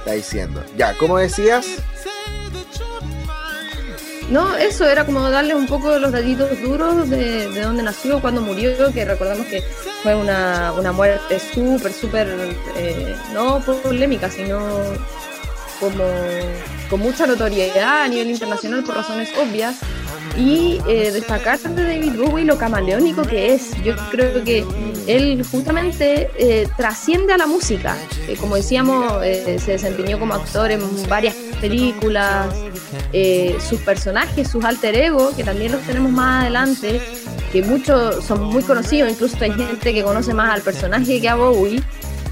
Está 0.00 0.12
diciendo. 0.12 0.62
Ya, 0.76 0.92
¿cómo 0.98 1.16
decías? 1.16 1.66
No, 4.32 4.56
eso 4.56 4.88
era 4.88 5.04
como 5.04 5.28
darle 5.28 5.54
un 5.54 5.66
poco 5.66 5.98
los 5.98 6.10
datitos 6.10 6.58
duros 6.62 7.10
de, 7.10 7.50
de 7.50 7.60
dónde 7.60 7.82
nació, 7.82 8.18
cuándo 8.18 8.40
murió, 8.40 8.90
que 8.90 9.04
recordamos 9.04 9.46
que 9.46 9.60
fue 10.02 10.14
una, 10.14 10.72
una 10.72 10.90
muerte 10.90 11.38
súper, 11.38 11.92
súper, 11.92 12.56
eh, 12.76 13.14
no 13.34 13.60
polémica, 13.60 14.30
sino 14.30 14.58
como 15.82 16.04
con 16.88 17.00
mucha 17.00 17.26
notoriedad 17.26 18.02
a 18.02 18.08
nivel 18.08 18.30
internacional 18.30 18.84
por 18.84 18.94
razones 18.94 19.30
obvias 19.36 19.76
y 20.36 20.80
eh, 20.88 21.10
destacar 21.10 21.58
de 21.58 21.82
David 21.82 22.12
Bowie 22.16 22.44
lo 22.44 22.56
camaleónico 22.56 23.22
que 23.22 23.54
es. 23.54 23.72
Yo 23.82 23.94
creo 24.10 24.44
que 24.44 24.64
él 25.06 25.44
justamente 25.50 26.30
eh, 26.38 26.68
trasciende 26.76 27.32
a 27.32 27.38
la 27.38 27.46
música. 27.46 27.96
Eh, 28.28 28.36
como 28.40 28.56
decíamos, 28.56 29.22
eh, 29.24 29.58
se 29.58 29.72
desempeñó 29.72 30.18
como 30.18 30.34
actor 30.34 30.70
en 30.70 30.80
varias 31.08 31.34
películas. 31.60 32.54
sus 33.68 33.80
personajes, 33.80 34.48
sus 34.48 34.64
alter 34.64 34.94
ego, 34.96 35.34
que 35.36 35.44
también 35.44 35.72
los 35.72 35.82
tenemos 35.82 36.10
más 36.12 36.42
adelante, 36.42 37.00
que 37.52 37.62
muchos 37.62 38.24
son 38.24 38.44
muy 38.44 38.62
conocidos, 38.62 39.10
incluso 39.10 39.36
hay 39.40 39.52
gente 39.52 39.92
que 39.92 40.02
conoce 40.02 40.32
más 40.34 40.50
al 40.50 40.62
personaje 40.62 41.20
que 41.20 41.28
a 41.28 41.34
Bowie. 41.34 41.82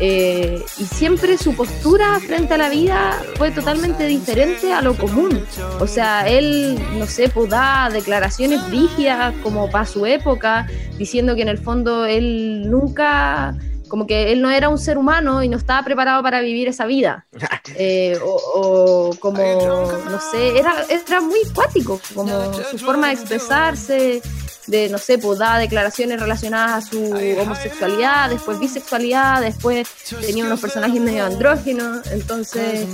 Eh, 0.03 0.65
y 0.79 0.85
siempre 0.85 1.37
su 1.37 1.55
postura 1.55 2.19
frente 2.21 2.55
a 2.55 2.57
la 2.57 2.71
vida 2.71 3.23
fue 3.37 3.51
totalmente 3.51 4.07
diferente 4.07 4.73
a 4.73 4.81
lo 4.81 4.97
común. 4.97 5.45
O 5.79 5.87
sea, 5.87 6.27
él, 6.27 6.79
no 6.99 7.07
sé, 7.07 7.29
pues 7.29 7.51
da 7.51 7.91
declaraciones 7.93 8.67
rígidas 8.71 9.35
como 9.43 9.71
para 9.71 9.85
su 9.85 10.07
época, 10.07 10.67
diciendo 10.97 11.37
que 11.37 11.43
en 11.43 11.49
el 11.49 11.59
fondo 11.59 12.07
él 12.07 12.71
nunca 12.71 13.55
como 13.89 14.07
que 14.07 14.33
él 14.33 14.41
no 14.41 14.51
era 14.51 14.69
un 14.69 14.79
ser 14.79 14.97
humano 14.97 15.43
y 15.43 15.49
no 15.49 15.59
estaba 15.59 15.85
preparado 15.85 16.23
para 16.23 16.41
vivir 16.41 16.69
esa 16.69 16.87
vida. 16.87 17.27
Eh, 17.77 18.19
o, 18.23 19.11
como, 19.21 19.43
no 20.11 20.21
sé, 20.21 20.59
era, 20.59 20.75
era 20.89 21.21
muy 21.21 21.39
cuático, 21.55 22.01
como 22.15 22.53
su 22.53 22.79
forma 22.79 23.07
de 23.07 23.15
expresarse, 23.15 24.21
de, 24.71 24.89
no 24.89 24.99
sé, 24.99 25.19
pues 25.19 25.39
daba 25.39 25.59
declaraciones 25.59 26.21
relacionadas 26.21 26.85
a 26.85 26.89
su 26.89 27.13
homosexualidad, 27.41 28.31
después 28.31 28.59
bisexualidad, 28.59 29.41
después 29.41 29.89
tenía 30.21 30.45
unos 30.45 30.61
personajes 30.61 31.01
medio 31.01 31.25
andrógenos, 31.25 32.07
entonces 32.11 32.87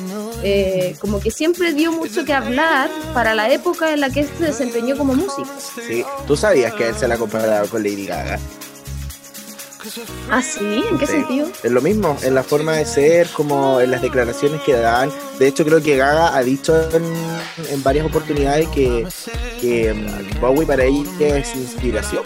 eh, 0.43 0.97
como 1.01 1.21
que 1.21 1.31
siempre 1.31 1.73
dio 1.75 1.93
mucho 1.93 2.25
que 2.25 2.33
hablar 2.33 2.91
para 3.13 3.35
la 3.35 3.51
época 3.51 3.93
en 3.93 4.01
la 4.01 4.11
que 4.11 4.21
él 4.21 4.31
se 4.39 4.45
desempeñó 4.45 4.97
como 4.97 5.15
músico. 5.15 5.49
Sí, 5.87 6.05
tú 6.27 6.37
sabías 6.37 6.75
que 6.75 6.89
él 6.89 6.95
se 6.95 7.07
la 7.07 7.17
comparaba 7.17 7.67
con 7.67 7.83
Lady 7.83 8.07
Gaga. 8.07 8.39
¿Ah, 10.31 10.43
sí? 10.43 10.85
¿En 10.91 10.99
qué 10.99 11.07
sentido? 11.07 11.49
Es 11.63 11.71
lo 11.71 11.81
mismo, 11.81 12.17
en 12.23 12.35
la 12.35 12.43
forma 12.43 12.73
de 12.73 12.85
ser, 12.85 13.29
como 13.29 13.81
en 13.81 13.91
las 13.91 14.03
declaraciones 14.03 14.61
que 14.63 14.73
dan. 14.73 15.11
De 15.39 15.47
hecho, 15.49 15.65
creo 15.65 15.83
que 15.83 15.97
Gaga 15.97 16.37
ha 16.37 16.43
dicho 16.43 16.75
en, 16.93 17.83
varias 17.83 18.07
oportunidades 18.07 18.69
que, 18.69 19.07
que 19.61 19.93
mm, 19.93 20.41
Bowie 20.41 20.67
para 20.67 20.85
ella 20.85 21.39
es 21.39 21.55
inspiración 21.55 22.23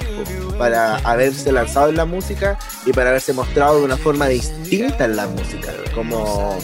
para 0.61 0.97
haberse 0.99 1.51
lanzado 1.53 1.89
en 1.89 1.97
la 1.97 2.05
música 2.05 2.59
y 2.85 2.93
para 2.93 3.09
haberse 3.09 3.33
mostrado 3.33 3.79
de 3.79 3.85
una 3.87 3.97
forma 3.97 4.29
distinta 4.29 5.07
en 5.07 5.17
la 5.17 5.27
música, 5.27 5.73
como, 5.95 6.59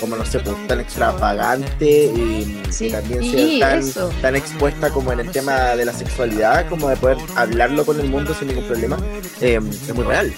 como 0.00 0.16
no 0.16 0.24
sé, 0.26 0.40
pues, 0.40 0.54
tan 0.66 0.80
extravagante 0.80 2.12
y, 2.14 2.62
también 2.92 3.24
ser 3.24 3.58
tan, 3.94 4.12
tan, 4.20 4.36
expuesta 4.36 4.90
como 4.90 5.12
en 5.12 5.20
el 5.20 5.30
tema 5.30 5.74
de 5.76 5.86
la 5.86 5.94
sexualidad, 5.94 6.68
como 6.68 6.90
de 6.90 6.96
poder 6.96 7.16
hablarlo 7.36 7.86
con 7.86 7.98
el 7.98 8.08
mundo 8.08 8.34
sin 8.34 8.48
ningún 8.48 8.64
problema, 8.64 8.98
eh, 9.40 9.58
es 9.62 9.94
muy 9.94 10.04
real. 10.04 10.30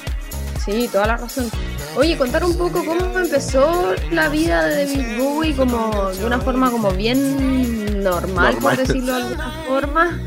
Sí, 0.71 0.89
toda 0.89 1.07
la 1.07 1.17
razón. 1.17 1.51
Oye, 1.97 2.17
contar 2.17 2.45
un 2.45 2.57
poco 2.57 2.85
cómo 2.85 3.19
empezó 3.19 3.95
la 4.13 4.29
vida 4.29 4.65
de 4.67 4.87
David 4.87 5.19
Bowie 5.19 5.57
como 5.57 6.11
de 6.13 6.25
una 6.25 6.39
forma 6.39 6.71
como 6.71 6.93
bien 6.93 8.03
normal, 8.03 8.57
por 8.61 8.77
decirlo 8.77 9.17
de 9.17 9.23
alguna 9.23 9.51
forma. 9.67 10.21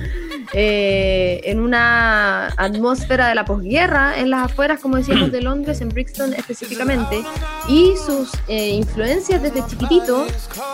Eh, 0.56 1.42
en 1.46 1.60
una 1.60 2.48
atmósfera 2.58 3.28
de 3.28 3.36
la 3.36 3.44
posguerra, 3.44 4.20
en 4.20 4.30
las 4.30 4.52
afueras, 4.52 4.80
como 4.80 4.98
decíamos, 4.98 5.32
de 5.32 5.42
Londres, 5.42 5.82
en 5.82 5.90
Brixton 5.90 6.34
específicamente, 6.34 7.24
y 7.68 7.94
sus 8.06 8.30
eh, 8.48 8.70
influencias 8.70 9.42
desde 9.42 9.66
chiquitito 9.66 10.28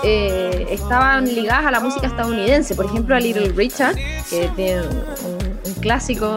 eh, 0.04 0.68
estaban 0.70 1.34
ligadas 1.34 1.68
a 1.68 1.72
la 1.72 1.80
música 1.80 2.08
estadounidense, 2.08 2.76
por 2.76 2.88
ejemplo 2.88 3.16
a 3.16 3.22
Little 3.22 3.54
Richard, 3.56 3.96
que 4.30 4.50
tiene 4.56 4.82
un, 4.82 5.74
clásico, 5.82 6.36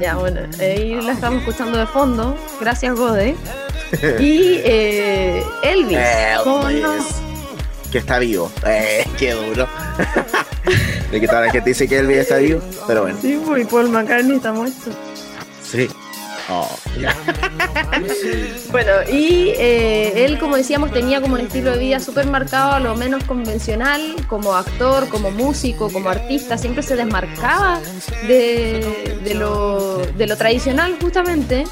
ya, 0.00 0.16
bueno, 0.16 0.40
ahí 0.58 1.00
la 1.00 1.12
estamos 1.12 1.40
escuchando 1.40 1.78
de 1.78 1.86
fondo. 1.86 2.36
Gracias, 2.60 2.94
Gode. 2.94 3.36
Y 4.20 4.60
eh, 4.64 5.42
Elvis. 5.64 5.98
Elvis. 5.98 7.04
Que 7.90 7.98
está 7.98 8.20
vivo. 8.20 8.50
Eh, 8.64 9.04
qué 9.18 9.32
duro. 9.32 9.66
de 11.10 11.20
que 11.20 11.26
toda 11.26 11.40
la 11.40 11.50
gente 11.50 11.70
dice 11.70 11.88
que 11.88 11.98
Elvis 11.98 12.18
está 12.18 12.36
vivo, 12.36 12.60
pero 12.86 13.02
bueno. 13.02 13.18
Sí, 13.20 13.40
pues, 13.44 13.62
y 13.62 13.64
Paul 13.64 13.88
McCartney 13.88 14.36
está 14.36 14.52
muerto. 14.52 14.90
Sí. 15.62 15.88
Oh, 16.52 16.68
bueno, 18.72 18.90
y 19.10 19.52
eh, 19.56 20.24
él, 20.24 20.38
como 20.38 20.56
decíamos, 20.56 20.92
tenía 20.92 21.20
como 21.20 21.34
un 21.34 21.42
estilo 21.42 21.70
de 21.72 21.78
vida 21.78 22.00
súper 22.00 22.26
marcado, 22.26 22.72
a 22.72 22.80
lo 22.80 22.96
menos 22.96 23.22
convencional, 23.24 24.16
como 24.26 24.54
actor, 24.54 25.08
como 25.08 25.30
músico, 25.30 25.90
como 25.92 26.10
artista, 26.10 26.58
siempre 26.58 26.82
se 26.82 26.96
desmarcaba 26.96 27.80
de, 28.26 29.20
de, 29.22 29.34
lo, 29.34 29.98
de 29.98 30.26
lo 30.26 30.36
tradicional 30.36 30.96
justamente 31.00 31.64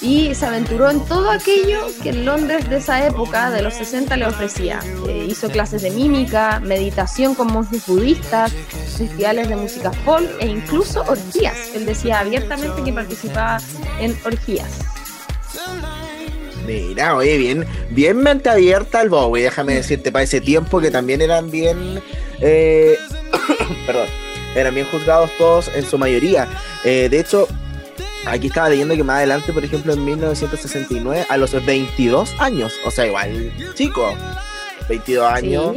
y 0.00 0.34
se 0.34 0.46
aventuró 0.46 0.90
en 0.90 1.04
todo 1.04 1.30
aquello 1.30 1.86
que 2.02 2.12
Londres 2.12 2.68
de 2.70 2.78
esa 2.78 3.06
época, 3.06 3.50
de 3.50 3.62
los 3.62 3.74
60, 3.74 4.16
le 4.16 4.26
ofrecía. 4.26 4.80
Eh, 5.08 5.26
hizo 5.28 5.50
clases 5.50 5.82
de 5.82 5.90
mímica, 5.90 6.60
meditación 6.60 7.34
con 7.34 7.52
monjes 7.52 7.86
budistas, 7.86 8.52
festivales 8.96 9.48
de 9.48 9.56
música 9.56 9.92
folk 9.92 10.28
e 10.40 10.46
incluso 10.46 11.02
orgías. 11.02 11.56
Él 11.74 11.84
decía 11.84 12.20
abiertamente 12.20 12.82
que 12.82 12.92
participaba 12.92 13.58
en 14.00 14.16
orgías. 14.24 14.70
Mira, 16.66 17.16
oye, 17.16 17.36
bien, 17.36 17.66
bien 17.90 18.18
mente 18.18 18.48
abierta 18.48 19.00
al 19.00 19.08
Bowie, 19.08 19.42
déjame 19.42 19.74
decirte, 19.74 20.12
para 20.12 20.22
ese 20.22 20.40
tiempo 20.40 20.80
que 20.80 20.90
también 20.90 21.20
eran 21.20 21.50
bien, 21.50 22.00
eh, 22.40 22.96
perdón, 23.86 24.06
eran 24.54 24.74
bien 24.74 24.86
juzgados 24.90 25.30
todos 25.36 25.68
en 25.74 25.84
su 25.84 25.98
mayoría. 25.98 26.48
Eh, 26.84 27.08
de 27.10 27.20
hecho, 27.20 27.48
Aquí 28.26 28.48
estaba 28.48 28.68
leyendo 28.68 28.94
que 28.94 29.02
más 29.02 29.16
adelante, 29.16 29.52
por 29.52 29.64
ejemplo, 29.64 29.92
en 29.92 30.04
1969, 30.04 31.26
a 31.28 31.36
los 31.36 31.52
22 31.64 32.34
años, 32.38 32.74
o 32.84 32.90
sea, 32.90 33.06
igual 33.06 33.52
chico, 33.74 34.14
22 34.88 35.32
años, 35.32 35.76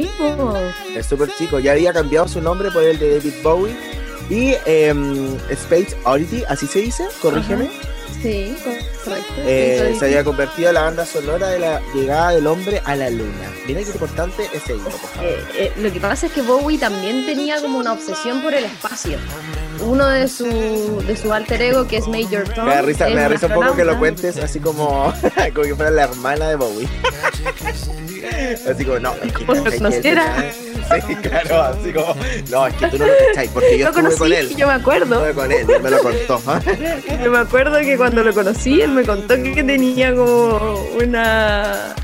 es 0.94 1.06
súper 1.06 1.30
chico, 1.36 1.58
ya 1.58 1.72
había 1.72 1.92
cambiado 1.92 2.28
su 2.28 2.40
nombre 2.40 2.70
por 2.70 2.82
el 2.82 2.98
de 2.98 3.16
David 3.16 3.34
Bowie 3.42 3.76
y 4.28 4.54
em, 4.66 5.36
Space 5.50 5.96
Oddity, 6.04 6.44
así 6.48 6.66
se 6.66 6.80
dice, 6.80 7.04
corrígeme. 7.20 7.70
Sí, 8.22 8.56
correcto. 9.04 9.34
Eh, 9.38 9.94
se 9.98 10.04
había 10.06 10.24
convertido 10.24 10.68
en 10.68 10.74
la 10.74 10.82
banda 10.82 11.04
sonora 11.04 11.48
de 11.48 11.58
la 11.58 11.82
llegada 11.94 12.30
del 12.30 12.46
hombre 12.46 12.80
a 12.84 12.96
la 12.96 13.10
luna. 13.10 13.52
Mira 13.66 13.82
qué 13.82 13.90
importante 13.90 14.48
es 14.52 14.66
ello. 14.70 14.88
Eh, 15.20 15.44
eh, 15.54 15.72
lo 15.76 15.92
que 15.92 16.00
pasa 16.00 16.26
es 16.26 16.32
que 16.32 16.40
Bowie 16.40 16.78
también 16.78 17.26
tenía 17.26 17.60
como 17.60 17.78
una 17.78 17.92
obsesión 17.92 18.42
por 18.42 18.54
el 18.54 18.64
espacio. 18.64 19.18
Uno 19.80 20.06
de 20.08 20.28
su, 20.28 21.02
de 21.06 21.16
su 21.16 21.32
alter 21.32 21.60
ego, 21.62 21.86
que 21.86 21.98
es 21.98 22.08
Major 22.08 22.48
Tom. 22.48 22.66
Me 22.66 22.74
da 22.74 22.82
risa, 22.82 23.08
me 23.08 23.16
da 23.16 23.28
risa 23.28 23.46
un 23.46 23.54
poco 23.54 23.76
que 23.76 23.84
lo 23.84 23.98
cuentes 23.98 24.36
así 24.38 24.60
como, 24.60 25.12
como 25.54 25.62
que 25.62 25.74
fuera 25.74 25.90
la 25.90 26.04
hermana 26.04 26.48
de 26.48 26.56
Bowie. 26.56 26.88
así 28.70 28.84
como, 28.84 28.98
no, 28.98 29.14
es 29.14 29.32
que, 29.32 29.44
como 29.44 29.64
lo 29.64 29.72
conociera. 29.72 30.52
Sí, 31.06 31.14
claro, 31.14 31.62
así 31.62 31.94
como, 31.94 32.14
no, 32.50 32.66
es 32.66 32.74
que 32.74 32.86
tú 32.88 32.98
no 32.98 33.06
lo 33.06 33.12
cacháis, 33.28 33.50
porque 33.52 33.78
yo 33.78 33.88
estuve 33.88 34.16
con 34.16 34.32
él. 34.34 34.54
Yo 34.54 34.66
me 34.66 34.74
acuerdo. 34.74 35.26
Estuve 35.26 35.32
con 35.32 35.50
él, 35.50 35.66
me 35.82 35.90
lo 35.90 35.98
contó. 36.02 36.42
yo 37.24 37.30
me 37.30 37.38
acuerdo 37.38 37.78
que 37.78 37.96
cuando 37.96 38.22
lo 38.22 38.34
conocí, 38.34 38.82
él 38.82 38.90
me 38.90 39.02
contó 39.02 39.34
que 39.34 39.64
tenía 39.64 40.14
como 40.14 40.78
una 41.02 41.94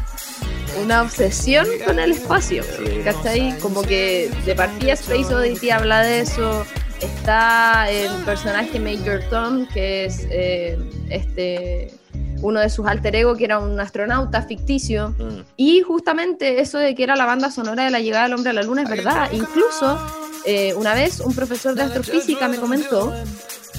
una 0.81 1.03
obsesión 1.03 1.67
con 1.85 1.99
el 1.99 2.13
espacio, 2.13 2.65
¿cachai? 3.05 3.57
Como 3.59 3.83
que 3.83 4.31
de 4.45 4.55
partida 4.55 4.95
Space 4.95 5.35
Oddity 5.35 5.71
habla 5.71 6.03
de 6.03 6.21
eso, 6.21 6.65
está 7.01 7.91
el 7.91 8.11
personaje 8.25 8.79
Major 8.79 9.21
Tom, 9.31 9.67
que 9.67 10.05
es 10.05 10.27
eh, 10.31 10.79
este 11.11 11.95
uno 12.43 12.61
de 12.61 12.71
sus 12.71 12.87
alter 12.87 13.15
ego, 13.17 13.37
que 13.37 13.45
era 13.45 13.59
un 13.59 13.79
astronauta 13.79 14.43
ficticio. 14.43 15.15
Mm. 15.19 15.41
Y 15.57 15.83
justamente 15.83 16.61
eso 16.61 16.79
de 16.79 16.95
que 16.95 17.03
era 17.03 17.17
la 17.17 17.27
banda 17.27 17.51
sonora 17.51 17.85
de 17.85 17.91
la 17.91 18.01
llegada 18.01 18.25
del 18.25 18.35
hombre 18.35 18.51
a 18.51 18.53
la 18.55 18.63
luna 18.63 18.83
es 18.83 18.89
verdad. 18.89 19.31
Incluso 19.33 19.99
eh, 20.47 20.75
una 20.75 20.95
vez 20.95 21.21
un 21.21 21.35
profesor 21.35 21.75
de 21.75 21.83
astrofísica 21.83 22.49
me 22.49 22.57
comentó 22.57 23.13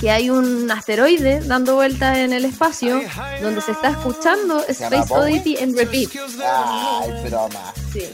que 0.02 0.10
hay 0.10 0.32
un 0.32 0.70
asteroide 0.72 1.42
dando 1.42 1.76
vueltas 1.76 2.18
en 2.18 2.34
el 2.34 2.44
espacio 2.44 3.00
donde 3.40 3.62
se 3.62 3.72
está 3.72 3.92
escuchando 3.92 4.66
Space 4.68 5.14
Oddity 5.14 5.58
en 5.60 5.78
repeat. 5.78 6.10
Ay, 6.44 7.12
broma. 7.30 7.72
Sí. 7.94 8.10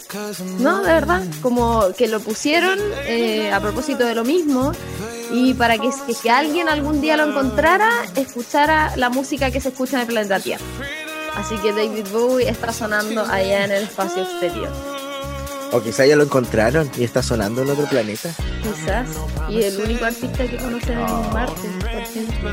No, 0.59 0.81
de 0.81 0.91
verdad, 0.91 1.23
como 1.41 1.93
que 1.97 2.09
lo 2.09 2.19
pusieron 2.19 2.77
eh, 3.05 3.53
a 3.53 3.61
propósito 3.61 4.03
de 4.03 4.15
lo 4.15 4.25
mismo 4.25 4.73
y 5.31 5.53
para 5.53 5.77
que, 5.77 5.89
que, 6.21 6.29
alguien 6.29 6.67
algún 6.67 6.99
día 6.99 7.15
lo 7.15 7.29
encontrara, 7.29 7.89
escuchara 8.15 8.93
la 8.97 9.09
música 9.09 9.49
que 9.49 9.61
se 9.61 9.69
escucha 9.69 9.95
en 9.95 10.01
el 10.01 10.07
planeta 10.07 10.41
Tierra. 10.41 10.65
Así 11.35 11.55
que 11.57 11.71
David 11.71 12.07
Bowie 12.11 12.49
está 12.49 12.73
sonando 12.73 13.21
allá 13.21 13.63
en 13.63 13.71
el 13.71 13.83
espacio 13.83 14.23
exterior. 14.23 14.96
O 15.71 15.81
quizá 15.81 16.05
ya 16.05 16.15
lo 16.15 16.23
encontraron 16.23 16.89
y 16.97 17.03
está 17.03 17.21
sonando 17.21 17.61
en 17.61 17.69
otro 17.69 17.85
planeta. 17.87 18.29
Quizás. 18.63 19.09
Y 19.49 19.63
el 19.63 19.77
único 19.77 20.05
artista 20.05 20.45
que 20.45 20.57
conoce 20.57 20.93
en 20.93 20.99
Marte, 21.33 21.67
por 21.79 21.89
ejemplo. 21.89 22.51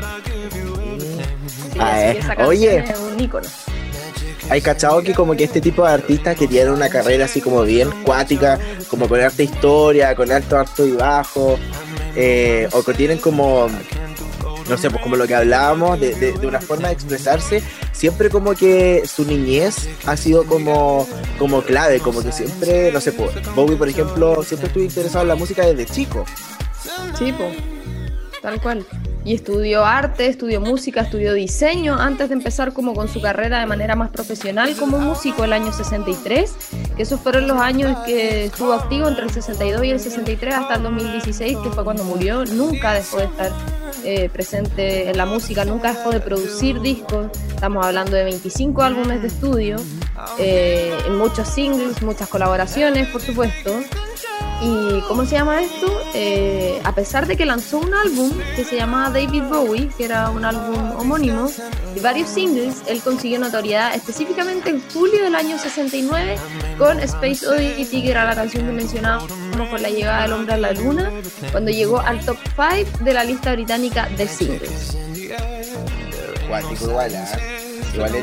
Ah, 1.79 2.01
eh. 2.01 2.19
Oye. 2.45 2.83
un 3.11 3.19
ícono. 3.19 3.47
Hay 4.49 4.61
cachado 4.61 5.01
que 5.01 5.13
como 5.13 5.35
que 5.35 5.43
este 5.45 5.59
tipo 5.59 5.83
de 5.85 5.93
artistas 5.93 6.37
que 6.37 6.47
tienen 6.47 6.71
una 6.71 6.89
carrera 6.89 7.25
así 7.25 7.41
como 7.41 7.63
bien 7.63 7.89
cuática, 8.03 8.59
como 8.89 9.07
con 9.07 9.19
arte 9.19 9.43
historia, 9.43 10.15
con 10.15 10.31
alto, 10.31 10.59
alto 10.59 10.85
y 10.85 10.91
bajo, 10.91 11.57
eh, 12.15 12.67
o 12.71 12.83
que 12.83 12.93
tienen 12.93 13.17
como 13.17 13.67
no 14.69 14.77
sé, 14.77 14.89
pues 14.89 15.01
como 15.01 15.15
lo 15.15 15.27
que 15.27 15.35
hablábamos, 15.35 15.99
de, 15.99 16.15
de, 16.15 16.47
una 16.47 16.59
forma 16.59 16.87
de 16.87 16.93
expresarse, 16.93 17.61
siempre 17.91 18.29
como 18.29 18.53
que 18.53 19.03
su 19.05 19.25
niñez 19.25 19.87
ha 20.05 20.17
sido 20.17 20.45
como, 20.45 21.07
como 21.37 21.61
clave, 21.61 21.99
como 21.99 22.21
que 22.21 22.31
siempre, 22.31 22.91
no 22.91 23.01
sé, 23.01 23.11
pues, 23.11 23.31
Bowie, 23.55 23.77
por 23.77 23.89
ejemplo, 23.89 24.43
siempre 24.43 24.67
estuvo 24.67 24.83
interesado 24.83 25.23
en 25.23 25.29
la 25.29 25.35
música 25.35 25.65
desde 25.65 25.85
chico. 25.85 26.25
Sí, 27.17 27.33
pues, 27.37 27.57
tal 28.41 28.61
cual. 28.61 28.85
Y 29.25 29.33
estudió 29.33 29.83
arte, 29.83 30.27
estudió 30.27 30.61
música, 30.61 31.01
estudió 31.01 31.33
diseño 31.33 31.95
antes 31.95 32.29
de 32.29 32.35
empezar 32.35 32.73
como 32.73 32.93
con 32.93 33.09
su 33.09 33.19
carrera 33.19 33.59
de 33.59 33.65
manera 33.65 33.95
más 33.95 34.11
profesional 34.11 34.75
como 34.77 34.99
músico 34.99 35.43
el 35.43 35.51
año 35.51 35.73
63, 35.73 36.55
que 36.95 37.01
esos 37.01 37.19
fueron 37.19 37.47
los 37.47 37.57
años 37.57 37.97
que 38.05 38.45
estuvo 38.45 38.71
activo 38.71 39.07
entre 39.07 39.25
el 39.25 39.31
62 39.31 39.83
y 39.83 39.89
el 39.89 39.99
63 39.99 40.53
hasta 40.53 40.75
el 40.75 40.83
2016, 40.83 41.57
que 41.57 41.69
fue 41.71 41.83
cuando 41.83 42.03
murió, 42.03 42.45
nunca 42.45 42.93
dejó 42.93 43.17
de 43.17 43.25
estar 43.25 43.51
eh, 44.03 44.29
presente 44.29 45.09
en 45.09 45.17
la 45.17 45.25
música, 45.25 45.65
nunca 45.65 45.93
dejó 45.93 46.11
de 46.11 46.19
producir 46.19 46.79
discos, 46.79 47.27
estamos 47.47 47.83
hablando 47.83 48.15
de 48.15 48.25
25 48.25 48.83
álbumes 48.83 49.23
de 49.23 49.27
estudio, 49.27 49.77
eh, 50.37 50.95
muchos 51.09 51.47
singles, 51.47 52.03
muchas 52.03 52.29
colaboraciones, 52.29 53.07
por 53.07 53.21
supuesto. 53.21 53.71
¿Y 54.61 55.01
cómo 55.01 55.25
se 55.25 55.35
llama 55.35 55.61
esto? 55.61 55.87
Eh, 56.13 56.79
a 56.83 56.93
pesar 56.95 57.27
de 57.27 57.35
que 57.35 57.45
lanzó 57.45 57.79
un 57.79 57.93
álbum 57.93 58.31
que 58.55 58.63
se 58.63 58.77
llamaba 58.77 59.09
David 59.09 59.43
Bowie, 59.43 59.89
que 59.97 60.05
era 60.05 60.29
un 60.29 60.45
álbum 60.45 60.91
homónimo, 60.97 61.51
y 61.95 61.99
varios 61.99 62.29
singles, 62.29 62.83
él 62.87 63.01
consiguió 63.01 63.37
notoriedad 63.39 63.93
específicamente 63.93 64.69
en 64.69 64.81
julio 64.93 65.23
del 65.23 65.35
año 65.35 65.57
69 65.57 66.37
con 66.77 66.99
Space 67.01 67.45
Oddity, 67.45 68.03
que 68.03 68.11
era 68.11 68.25
la 68.25 68.35
canción 68.35 68.65
que 68.65 68.71
mencionábamos 68.71 69.29
con 69.69 69.81
la 69.81 69.89
llegada 69.89 70.23
del 70.23 70.33
hombre 70.33 70.53
a 70.53 70.57
la 70.57 70.71
luna, 70.71 71.11
cuando 71.51 71.71
llegó 71.71 71.99
al 71.99 72.23
top 72.25 72.37
5 72.55 73.03
de 73.03 73.13
la 73.13 73.23
lista 73.23 73.53
británica 73.53 74.07
de 74.17 74.27
singles. 74.27 74.97
igual, 76.81 77.15
¿ah? 77.15 77.37
igual 77.93 78.15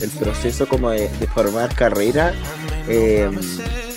el, 0.00 0.10
proceso 0.10 0.68
como 0.68 0.90
de, 0.90 1.08
formar 1.34 1.74
carrera. 1.74 2.32
Eh, 2.88 3.30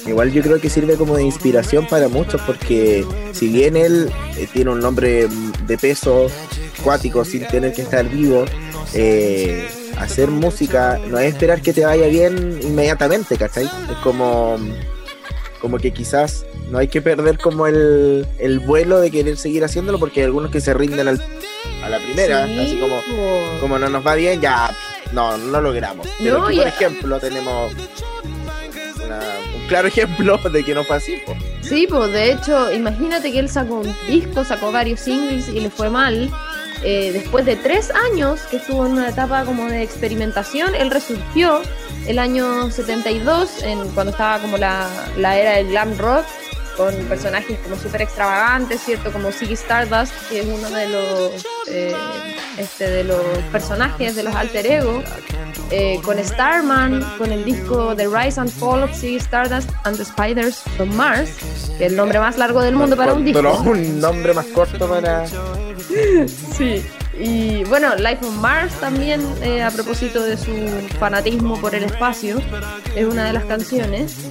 igual 0.06 0.32
yo 0.32 0.42
creo 0.42 0.60
que 0.60 0.70
sirve 0.70 0.96
como 0.96 1.16
de 1.16 1.24
inspiración 1.24 1.88
para 1.88 2.08
muchos 2.08 2.42
porque 2.42 3.06
si 3.34 3.48
bien 3.48 3.76
él 3.76 4.12
eh, 4.38 4.48
tiene 4.52 4.72
un 4.72 4.80
nombre 4.80 5.28
de 5.66 5.78
peso 5.78 6.28
cuático 6.84 7.26
sin 7.26 7.48
tener 7.48 7.74
que 7.74 7.82
estar 7.82 8.08
vivo, 8.08 8.46
eh, 8.94 9.68
hacer 9.98 10.30
música 10.30 11.00
no 11.08 11.18
es 11.20 11.34
esperar 11.34 11.62
que 11.62 11.74
te 11.74 11.86
vaya 11.86 12.08
bien 12.08 12.60
inmediatamente, 12.62 13.38
¿cachai? 13.38 13.66
Es 13.66 13.98
como, 14.04 14.58
como 15.60 15.78
que 15.78 15.92
quizás 15.92 16.46
no 16.70 16.78
hay 16.78 16.88
que 16.88 17.02
perder 17.02 17.38
como 17.38 17.68
el, 17.68 18.28
el 18.40 18.60
vuelo 18.60 19.00
de 19.00 19.12
querer 19.12 19.38
seguir 19.38 19.64
haciéndolo 19.64 20.00
porque 20.00 20.22
hay 20.22 20.26
algunos 20.26 20.52
que 20.52 20.62
se 20.62 20.74
rinden 20.74 21.08
a 21.08 21.90
la 21.90 22.00
primera, 22.00 22.44
así 22.44 22.80
como, 22.80 23.00
como 23.60 23.80
no 23.80 23.90
nos 23.90 24.06
va 24.06 24.16
bien, 24.16 24.42
ya 24.42 24.76
no, 25.12 25.38
no 25.38 25.62
lo 25.62 25.62
logramos. 25.62 26.08
Pero 26.20 26.44
por 26.44 26.52
ejemplo 26.54 27.20
tenemos 27.20 27.74
un 29.55 29.55
claro 29.68 29.88
ejemplo 29.88 30.38
de 30.38 30.64
que 30.64 30.74
no 30.74 30.84
fue 30.84 30.98
así. 30.98 31.16
Sí, 31.62 31.88
pues 31.90 32.12
de 32.12 32.32
hecho, 32.32 32.72
imagínate 32.72 33.32
que 33.32 33.40
él 33.40 33.50
sacó 33.50 33.76
un 33.76 33.96
disco, 34.08 34.44
sacó 34.44 34.72
varios 34.72 35.00
singles 35.00 35.50
y 35.50 35.60
le 35.60 35.70
fue 35.70 35.90
mal. 35.90 36.30
Eh, 36.84 37.12
después 37.14 37.46
de 37.46 37.56
tres 37.56 37.92
años 38.12 38.42
que 38.52 38.58
estuvo 38.58 38.86
en 38.86 38.94
una 38.94 39.10
etapa 39.10 39.44
como 39.46 39.68
de 39.68 39.82
experimentación, 39.82 40.76
él 40.76 40.92
resurgió 40.92 41.62
el 42.06 42.20
año 42.20 42.70
72, 42.70 43.64
en, 43.64 43.88
cuando 43.90 44.12
estaba 44.12 44.40
como 44.40 44.58
la, 44.58 44.88
la 45.18 45.38
era 45.38 45.54
del 45.54 45.70
glam 45.70 45.98
rock, 45.98 46.26
con 46.78 46.94
personajes 47.06 47.58
como 47.60 47.76
súper 47.76 48.04
extravagantes, 48.04 48.82
¿cierto? 48.82 49.12
Como 49.12 49.32
Ziggy 49.32 49.54
Stardust, 49.54 50.14
que 50.30 50.42
es 50.42 50.46
uno 50.46 50.70
de 50.70 50.90
los, 50.90 51.46
eh, 51.68 51.96
este, 52.58 52.90
de 52.90 53.04
los 53.04 53.24
personajes 53.52 54.16
de 54.16 54.24
los 54.24 54.36
alter 54.36 54.66
ego, 54.66 55.04
eh, 55.72 56.00
con 56.04 56.24
Starman, 56.24 57.04
con 57.18 57.32
el 57.32 57.44
disco 57.44 57.96
The 57.96 58.08
Rise 58.08 58.40
and 58.40 58.52
Fall 58.52 58.84
of 58.84 58.92
Ziggy 58.94 59.18
Stardust 59.18 59.70
and 59.84 59.98
the 59.98 60.06
Spiders 60.06 60.62
from 60.78 60.94
Mars, 60.96 61.30
que 61.78 61.86
es 61.86 61.92
el 61.92 61.96
nombre 61.96 62.20
más 62.20 62.38
largo 62.38 62.62
del 62.62 62.76
mundo 62.76 62.96
para 62.96 63.14
un 63.14 63.26
disco. 63.26 63.40
Pero 63.40 63.60
un 63.62 64.00
nombre 64.00 64.34
más 64.34 64.46
corto 64.48 64.88
para... 64.88 65.26
sí. 66.58 66.84
Y 67.18 67.64
bueno, 67.66 67.96
Life 67.96 68.26
on 68.26 68.42
Mars 68.42 68.74
también, 68.80 69.22
eh, 69.42 69.64
a 69.64 69.72
propósito 69.72 70.22
de 70.22 70.36
su 70.36 70.52
fanatismo 71.00 71.60
por 71.62 71.74
el 71.74 71.86
espacio, 71.86 72.42
es 72.96 73.06
una 73.06 73.26
de 73.26 73.34
las 73.34 73.46
canciones. 73.46 74.28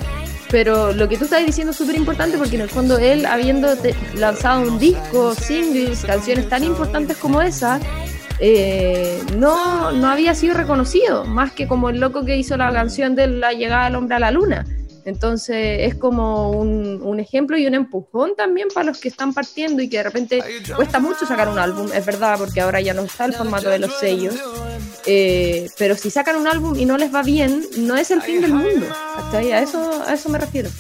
Pero 0.51 0.93
lo 0.93 1.09
que 1.09 1.17
tú 1.17 1.25
estás 1.25 1.45
diciendo 1.45 1.73
es 1.73 1.77
súper 1.77 1.97
importante 1.97 2.39
porque 2.39 2.57
en 2.57 2.63
el 2.63 2.69
fondo 2.69 2.99
él, 2.99 3.27
habiendo 3.27 3.69
lanzado 4.15 4.63
un 4.63 4.79
disco, 4.79 5.35
singles, 5.35 6.05
canciones 6.05 6.49
tan 6.49 6.65
importantes 6.65 7.17
como 7.17 7.43
esa, 7.43 7.81
eh, 8.41 9.23
no, 9.37 9.93
no 9.93 10.09
había 10.09 10.35
sido 10.35 10.55
reconocido, 10.55 11.25
más 11.25 11.53
que 11.53 11.67
como 11.67 11.89
el 11.89 12.01
loco 12.01 12.25
que 12.25 12.37
hizo 12.37 12.57
la 12.57 12.73
canción 12.73 13.15
de 13.15 13.29
la 13.29 13.53
llegada 13.53 13.85
del 13.87 13.97
hombre 13.97 14.17
a 14.17 14.21
la 14.21 14.31
luna. 14.31 14.65
Entonces 15.05 15.81
es 15.81 15.95
como 15.95 16.51
un, 16.51 17.01
un, 17.03 17.21
ejemplo 17.21 17.59
y 17.59 17.67
un 17.67 17.75
empujón 17.75 18.35
también 18.37 18.69
para 18.73 18.87
los 18.87 18.99
que 18.99 19.09
están 19.09 19.35
partiendo 19.35 19.83
y 19.83 19.89
que 19.89 19.99
de 19.99 20.03
repente 20.05 20.43
cuesta 20.75 20.99
mucho 20.99 21.27
sacar 21.27 21.49
un 21.49 21.59
álbum, 21.59 21.89
es 21.95 22.07
verdad, 22.07 22.39
porque 22.39 22.61
ahora 22.61 22.81
ya 22.81 22.95
no 22.95 23.03
está 23.03 23.27
el 23.27 23.35
formato 23.35 23.69
de 23.69 23.79
los 23.79 23.99
sellos. 23.99 24.35
Eh, 25.07 25.69
pero 25.79 25.95
si 25.97 26.11
sacan 26.11 26.37
un 26.37 26.47
álbum 26.47 26.79
y 26.79 26.87
no 26.87 26.97
les 26.97 27.15
va 27.15 27.23
bien, 27.23 27.67
no 27.79 27.97
es 27.97 28.11
el 28.11 28.23
fin 28.23 28.41
del 28.41 28.55
mundo. 28.55 28.87
Hasta 29.17 29.39
ahí, 29.39 29.53
a 29.53 29.61
eso, 29.61 30.03
a 30.07 30.15
eso 30.15 30.29
me 30.31 30.39
refiero. 30.39 30.71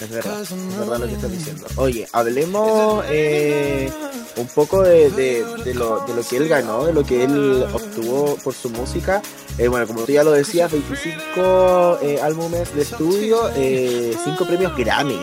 Es 0.00 0.10
verdad, 0.10 0.42
es 0.42 0.78
verdad 0.78 0.98
lo 0.98 1.06
que 1.06 1.14
estás 1.14 1.32
diciendo. 1.32 1.66
Oye, 1.76 2.08
hablemos 2.12 3.04
eh, 3.08 3.90
un 4.36 4.46
poco 4.46 4.82
de, 4.82 5.10
de, 5.10 5.74
lo, 5.74 6.00
de, 6.06 6.14
lo, 6.14 6.22
que 6.22 6.36
él 6.36 6.48
ganó, 6.48 6.84
de 6.84 6.92
lo 6.92 7.04
que 7.04 7.24
él 7.24 7.64
obtuvo 7.72 8.36
por 8.36 8.54
su 8.54 8.70
música. 8.70 9.20
Eh, 9.58 9.66
bueno, 9.66 9.88
como 9.88 10.04
tú 10.04 10.12
ya 10.12 10.22
lo 10.22 10.30
decías, 10.30 10.70
25 10.70 11.98
eh, 12.02 12.20
álbumes 12.22 12.72
de 12.74 12.82
estudio, 12.82 13.50
5 13.52 14.46
premios 14.46 14.76
Grammy. 14.76 15.20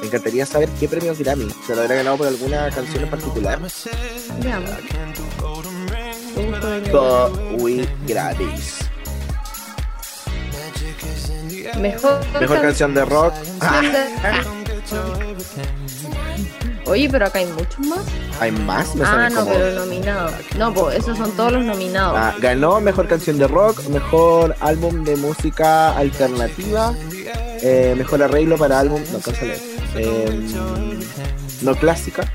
Me 0.00 0.06
encantaría 0.08 0.44
saber 0.44 0.68
qué 0.80 0.88
premios 0.88 1.18
Grammy. 1.18 1.48
¿Se 1.64 1.76
lo 1.76 1.82
habrá 1.82 1.94
ganado 1.94 2.18
por 2.18 2.26
alguna 2.26 2.68
canción 2.70 3.04
en 3.04 3.10
particular? 3.10 3.60
Grammys. 8.06 8.90
Mejor, 11.80 12.20
Mejor 12.40 12.60
canción 12.60 12.94
de 12.94 13.04
rock. 13.04 13.34
Oye, 16.86 17.08
pero 17.10 17.26
acá 17.26 17.38
hay 17.38 17.46
muchos 17.46 17.78
más. 17.80 18.04
¿Hay 18.40 18.52
más? 18.52 18.92
ah, 19.02 19.30
no, 19.30 19.46
pero 19.46 19.72
nominados. 19.72 20.34
No, 20.58 20.74
pues 20.74 20.98
esos 20.98 21.16
son 21.16 21.32
todos 21.32 21.52
los 21.52 21.64
nominados. 21.64 22.18
Ah, 22.18 22.34
ganó 22.40 22.80
Mejor 22.80 23.08
Canción 23.08 23.38
de 23.38 23.48
Rock, 23.48 23.88
Mejor 23.88 24.54
Álbum 24.60 25.02
de 25.02 25.16
Música 25.16 25.96
Alternativa, 25.96 26.94
eh, 27.62 27.94
Mejor 27.96 28.22
Arreglo 28.22 28.58
para 28.58 28.80
Álbum... 28.80 29.00
No, 29.12 29.18
eh, 29.96 30.40
no 31.62 31.74
clásica. 31.74 32.30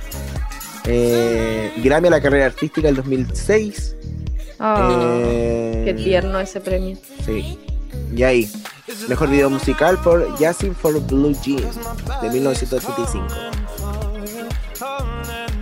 Eh, 0.85 1.71
Grammy 1.83 2.07
a 2.07 2.11
la 2.11 2.21
carrera 2.21 2.47
artística 2.47 2.87
del 2.87 2.95
2006. 2.95 3.95
Ah, 4.59 4.89
qué 5.85 5.93
tierno 5.95 6.39
ese 6.39 6.59
premio. 6.59 6.97
Sí. 7.23 7.59
Y 8.15 8.23
ahí, 8.23 8.51
Mejor 9.07 9.29
video 9.29 9.49
musical 9.49 9.97
por 10.01 10.27
Justin 10.37 10.75
for 10.75 10.99
Blue 10.99 11.35
Jeans 11.43 11.77
de 12.21 12.29
1985. 12.29 13.27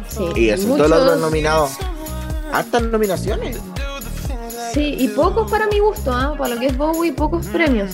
Sí, 0.08 0.24
y 0.36 0.50
eso, 0.50 0.68
muchos... 0.68 0.88
todos 0.88 1.06
los 1.06 1.20
nominados. 1.20 1.72
Hartas 2.52 2.84
nominaciones. 2.84 3.58
Sí, 4.74 4.96
y 5.00 5.08
pocos 5.10 5.50
para 5.50 5.68
mi 5.68 5.80
gusto, 5.80 6.14
¿ah? 6.14 6.36
para 6.38 6.56
lo 6.56 6.60
que 6.60 6.68
es 6.68 6.78
Bowie, 6.78 7.14
pocos 7.14 7.46
premios. 7.48 7.92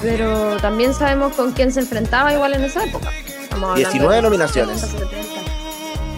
Pero 0.00 0.56
también 0.58 0.94
sabemos 0.94 1.34
con 1.34 1.52
quién 1.52 1.72
se 1.72 1.80
enfrentaba 1.80 2.32
igual 2.32 2.54
en 2.54 2.64
esa 2.64 2.84
época. 2.84 3.10
19 3.76 4.22
nominaciones. 4.22 4.86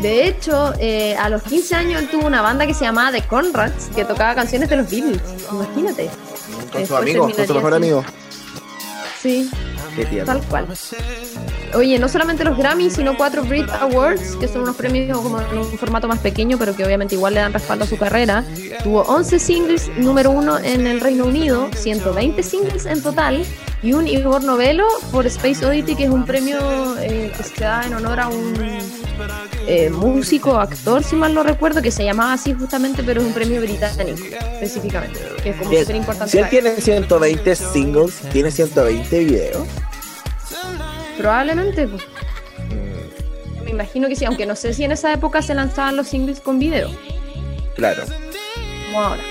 De 0.00 0.28
hecho, 0.28 0.74
eh, 0.78 1.16
a 1.16 1.28
los 1.28 1.42
15 1.42 1.74
años 1.74 2.02
él 2.02 2.10
tuvo 2.10 2.26
una 2.26 2.42
banda 2.42 2.66
que 2.66 2.74
se 2.74 2.84
llamaba 2.84 3.12
The 3.12 3.22
Conrads, 3.22 3.88
que 3.94 4.04
tocaba 4.04 4.34
canciones 4.34 4.68
de 4.68 4.76
los 4.76 4.90
Beatles. 4.90 5.22
Imagínate. 5.50 6.10
Con 6.76 6.86
su 6.86 6.96
amigo, 6.96 7.30
con 7.30 7.46
su 7.46 7.54
mejor 7.54 7.74
amigo. 7.74 8.04
Sí. 9.20 9.50
Tal 10.24 10.42
cual. 10.42 10.66
Oye, 11.74 11.98
no 11.98 12.08
solamente 12.08 12.44
los 12.44 12.56
Grammy, 12.56 12.90
sino 12.90 13.16
cuatro 13.16 13.42
Brit 13.42 13.68
Awards, 13.68 14.36
que 14.36 14.46
son 14.46 14.62
unos 14.62 14.76
premios 14.76 15.18
como 15.20 15.40
en 15.40 15.58
un 15.58 15.78
formato 15.78 16.06
más 16.06 16.18
pequeño, 16.20 16.58
pero 16.58 16.76
que 16.76 16.84
obviamente 16.84 17.14
igual 17.14 17.34
le 17.34 17.40
dan 17.40 17.52
respaldo 17.52 17.84
a 17.84 17.88
su 17.88 17.96
carrera. 17.96 18.44
Tuvo 18.82 19.02
11 19.02 19.38
singles, 19.38 19.90
número 19.96 20.30
uno 20.30 20.58
en 20.58 20.86
el 20.86 21.00
Reino 21.00 21.24
Unido, 21.24 21.68
120 21.74 22.42
singles 22.42 22.86
en 22.86 23.02
total, 23.02 23.44
y 23.82 23.94
un 23.94 24.06
Igor 24.06 24.44
Novello 24.44 24.86
por 25.10 25.26
Space 25.26 25.64
Oddity, 25.64 25.96
que 25.96 26.04
es 26.04 26.10
un 26.10 26.24
premio 26.24 26.58
eh, 26.98 27.32
que 27.36 27.42
se 27.42 27.60
da 27.60 27.82
en 27.84 27.94
honor 27.94 28.20
a 28.20 28.28
un 28.28 28.54
eh, 29.66 29.90
músico, 29.90 30.58
actor, 30.58 31.02
si 31.02 31.16
mal 31.16 31.34
no 31.34 31.42
recuerdo, 31.42 31.82
que 31.82 31.90
se 31.90 32.04
llamaba 32.04 32.32
así 32.32 32.52
justamente, 32.54 33.02
pero 33.02 33.20
es 33.20 33.26
un 33.26 33.32
premio 33.32 33.60
británico, 33.60 34.18
específicamente, 34.60 35.20
que 35.42 35.50
es 35.50 35.56
como 35.56 35.72
súper 35.72 35.96
importante. 35.96 36.30
Si 36.30 36.38
él 36.38 36.48
tiene 36.48 36.80
120 36.80 37.56
singles, 37.56 38.20
tiene 38.32 38.50
120 38.50 39.18
videos. 39.18 39.66
Probablemente, 41.18 41.88
pues. 41.88 42.02
Me 43.64 43.70
imagino 43.70 44.08
que 44.08 44.14
sí, 44.14 44.24
aunque 44.24 44.46
no 44.46 44.54
sé 44.54 44.72
si 44.72 44.84
en 44.84 44.92
esa 44.92 45.12
época 45.12 45.42
se 45.42 45.54
lanzaban 45.54 45.96
los 45.96 46.06
singles 46.06 46.40
con 46.40 46.58
video. 46.58 46.88
Claro. 47.74 48.04
Como 48.86 49.00
ahora. 49.00 49.22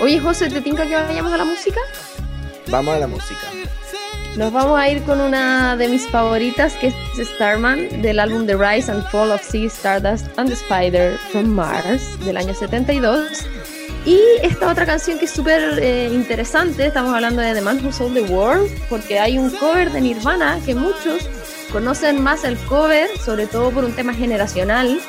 Oye, 0.00 0.20
José, 0.20 0.48
¿te 0.48 0.60
tinca 0.60 0.86
que 0.86 0.94
vayamos 0.94 1.32
a 1.32 1.36
la 1.36 1.44
música? 1.44 1.80
Vamos 2.68 2.94
a 2.94 2.98
la 2.98 3.06
música. 3.06 3.46
Nos 4.38 4.52
vamos 4.52 4.78
a 4.78 4.88
ir 4.88 5.02
con 5.02 5.20
una 5.20 5.74
de 5.74 5.88
mis 5.88 6.06
favoritas, 6.06 6.74
que 6.74 6.86
es 6.86 6.94
Starman, 7.34 8.02
del 8.02 8.20
álbum 8.20 8.46
The 8.46 8.54
Rise 8.54 8.88
and 8.88 9.02
Fall 9.10 9.32
of 9.32 9.42
Sea, 9.42 9.66
Stardust 9.66 10.28
and 10.36 10.48
the 10.48 10.54
Spider 10.54 11.18
from 11.32 11.46
Mars, 11.46 12.16
del 12.24 12.36
año 12.36 12.54
72. 12.54 13.44
Y 14.06 14.20
esta 14.44 14.70
otra 14.70 14.86
canción 14.86 15.18
que 15.18 15.24
es 15.24 15.32
súper 15.32 15.80
eh, 15.82 16.08
interesante, 16.14 16.86
estamos 16.86 17.12
hablando 17.12 17.42
de 17.42 17.52
The 17.52 17.62
Man 17.62 17.84
Who 17.84 17.90
Sold 17.90 18.14
the 18.14 18.32
World, 18.32 18.70
porque 18.88 19.18
hay 19.18 19.38
un 19.38 19.50
cover 19.50 19.90
de 19.90 20.02
Nirvana 20.02 20.60
que 20.64 20.76
muchos 20.76 21.28
conocen 21.72 22.22
más 22.22 22.44
el 22.44 22.56
cover, 22.58 23.08
sobre 23.18 23.48
todo 23.48 23.72
por 23.72 23.84
un 23.84 23.92
tema 23.92 24.14
generacional, 24.14 25.00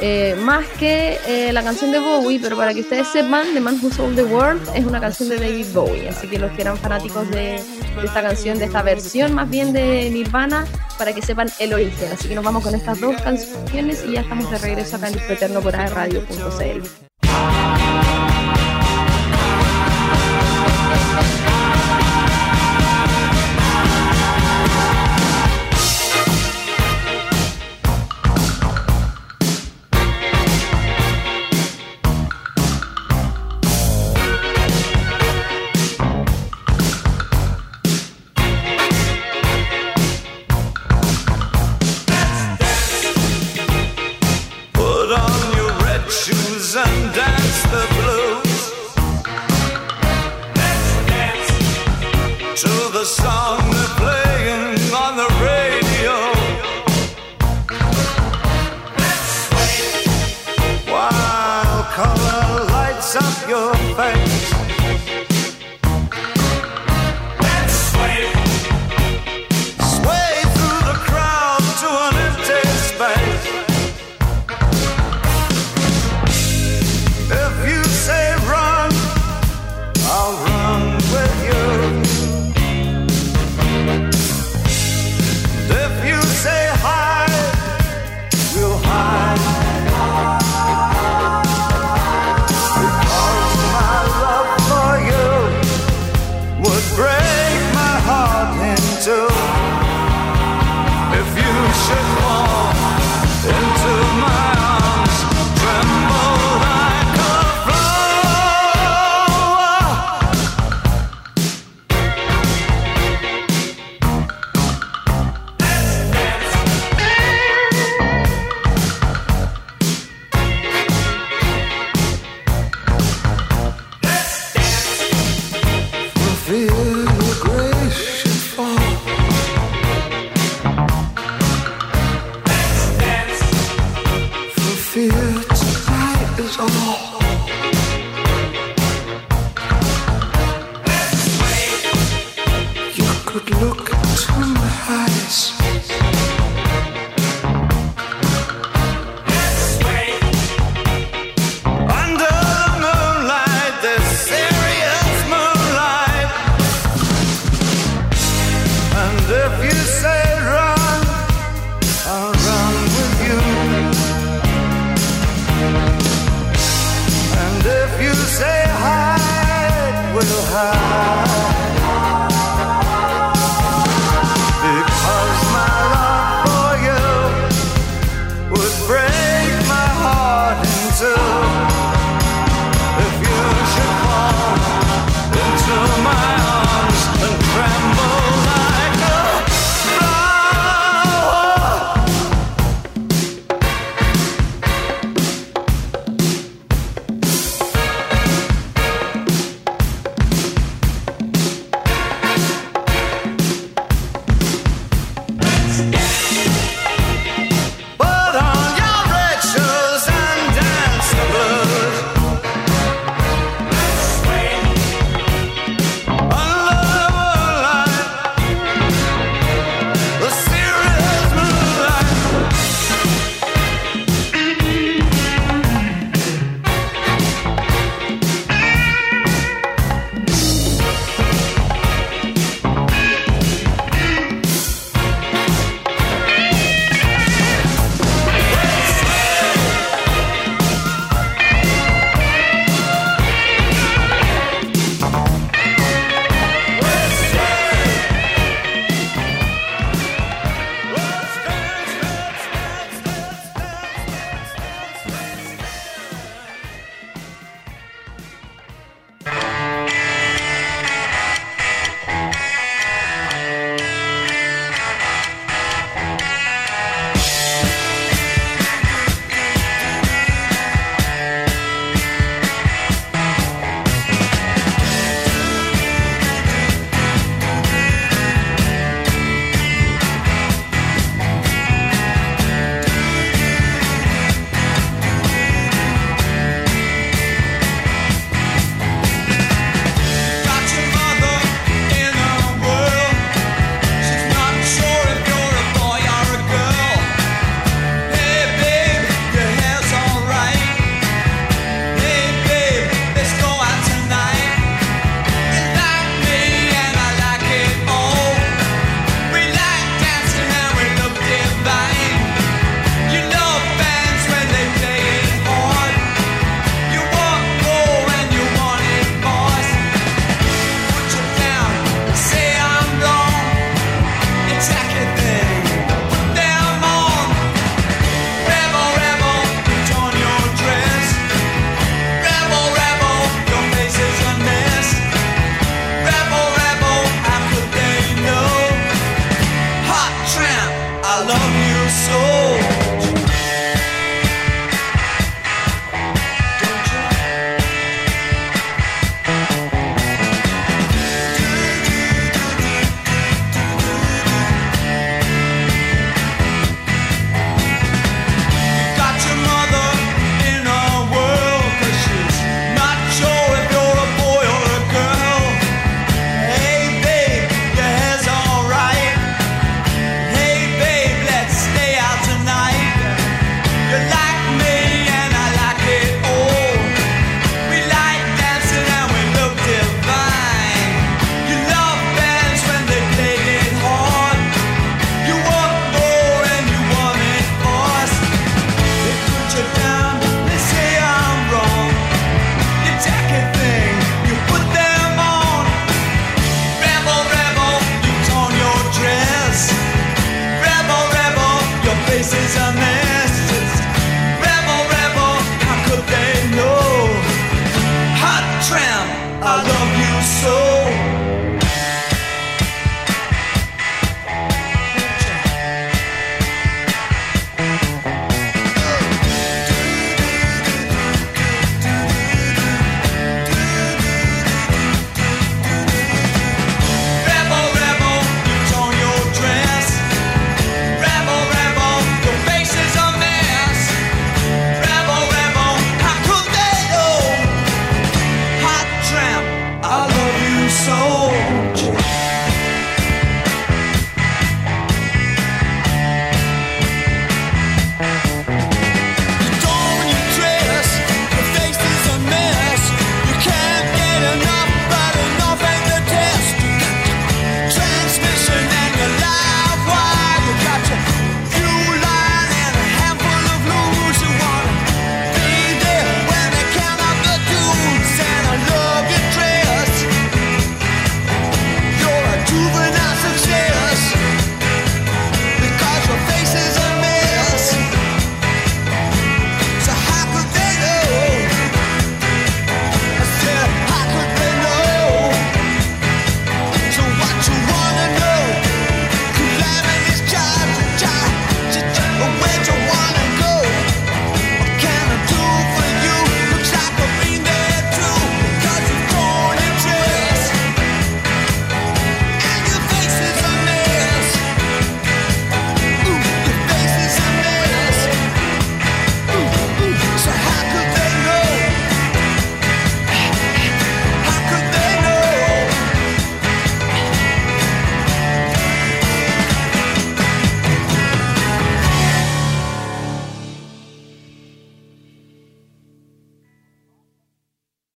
eh, 0.00 0.36
más 0.40 0.66
que 0.78 1.18
eh, 1.26 1.52
la 1.52 1.62
canción 1.62 1.92
de 1.92 1.98
Bowie, 1.98 2.40
pero 2.40 2.56
para 2.56 2.72
que 2.72 2.80
ustedes 2.80 3.08
sepan, 3.08 3.52
The 3.52 3.60
Man 3.60 3.78
Who 3.82 3.92
Sold 3.92 4.16
the 4.16 4.24
World 4.24 4.62
es 4.74 4.84
una 4.84 5.00
canción 5.00 5.28
de 5.28 5.36
David 5.36 5.66
Bowie, 5.74 6.08
así 6.08 6.26
que 6.26 6.38
los 6.38 6.50
que 6.52 6.62
eran 6.62 6.76
fanáticos 6.78 7.30
de, 7.30 7.56
esta 8.02 8.22
canción, 8.22 8.58
de 8.58 8.64
esta 8.64 8.82
versión 8.82 9.34
más 9.34 9.50
bien 9.50 9.72
de 9.72 10.10
Nirvana, 10.10 10.66
para 10.98 11.12
que 11.12 11.22
sepan 11.22 11.50
el 11.58 11.74
origen. 11.74 12.12
Así 12.12 12.28
que 12.28 12.34
nos 12.34 12.44
vamos 12.44 12.62
con 12.62 12.74
estas 12.74 13.00
dos 13.00 13.20
canciones 13.20 14.04
y 14.06 14.12
ya 14.12 14.22
estamos 14.22 14.50
de 14.50 14.58
regreso 14.58 14.96
acá 14.96 15.08
en 15.08 15.18
Eterno 15.18 15.60
por 15.60 15.72
radio.cl. 15.72 17.09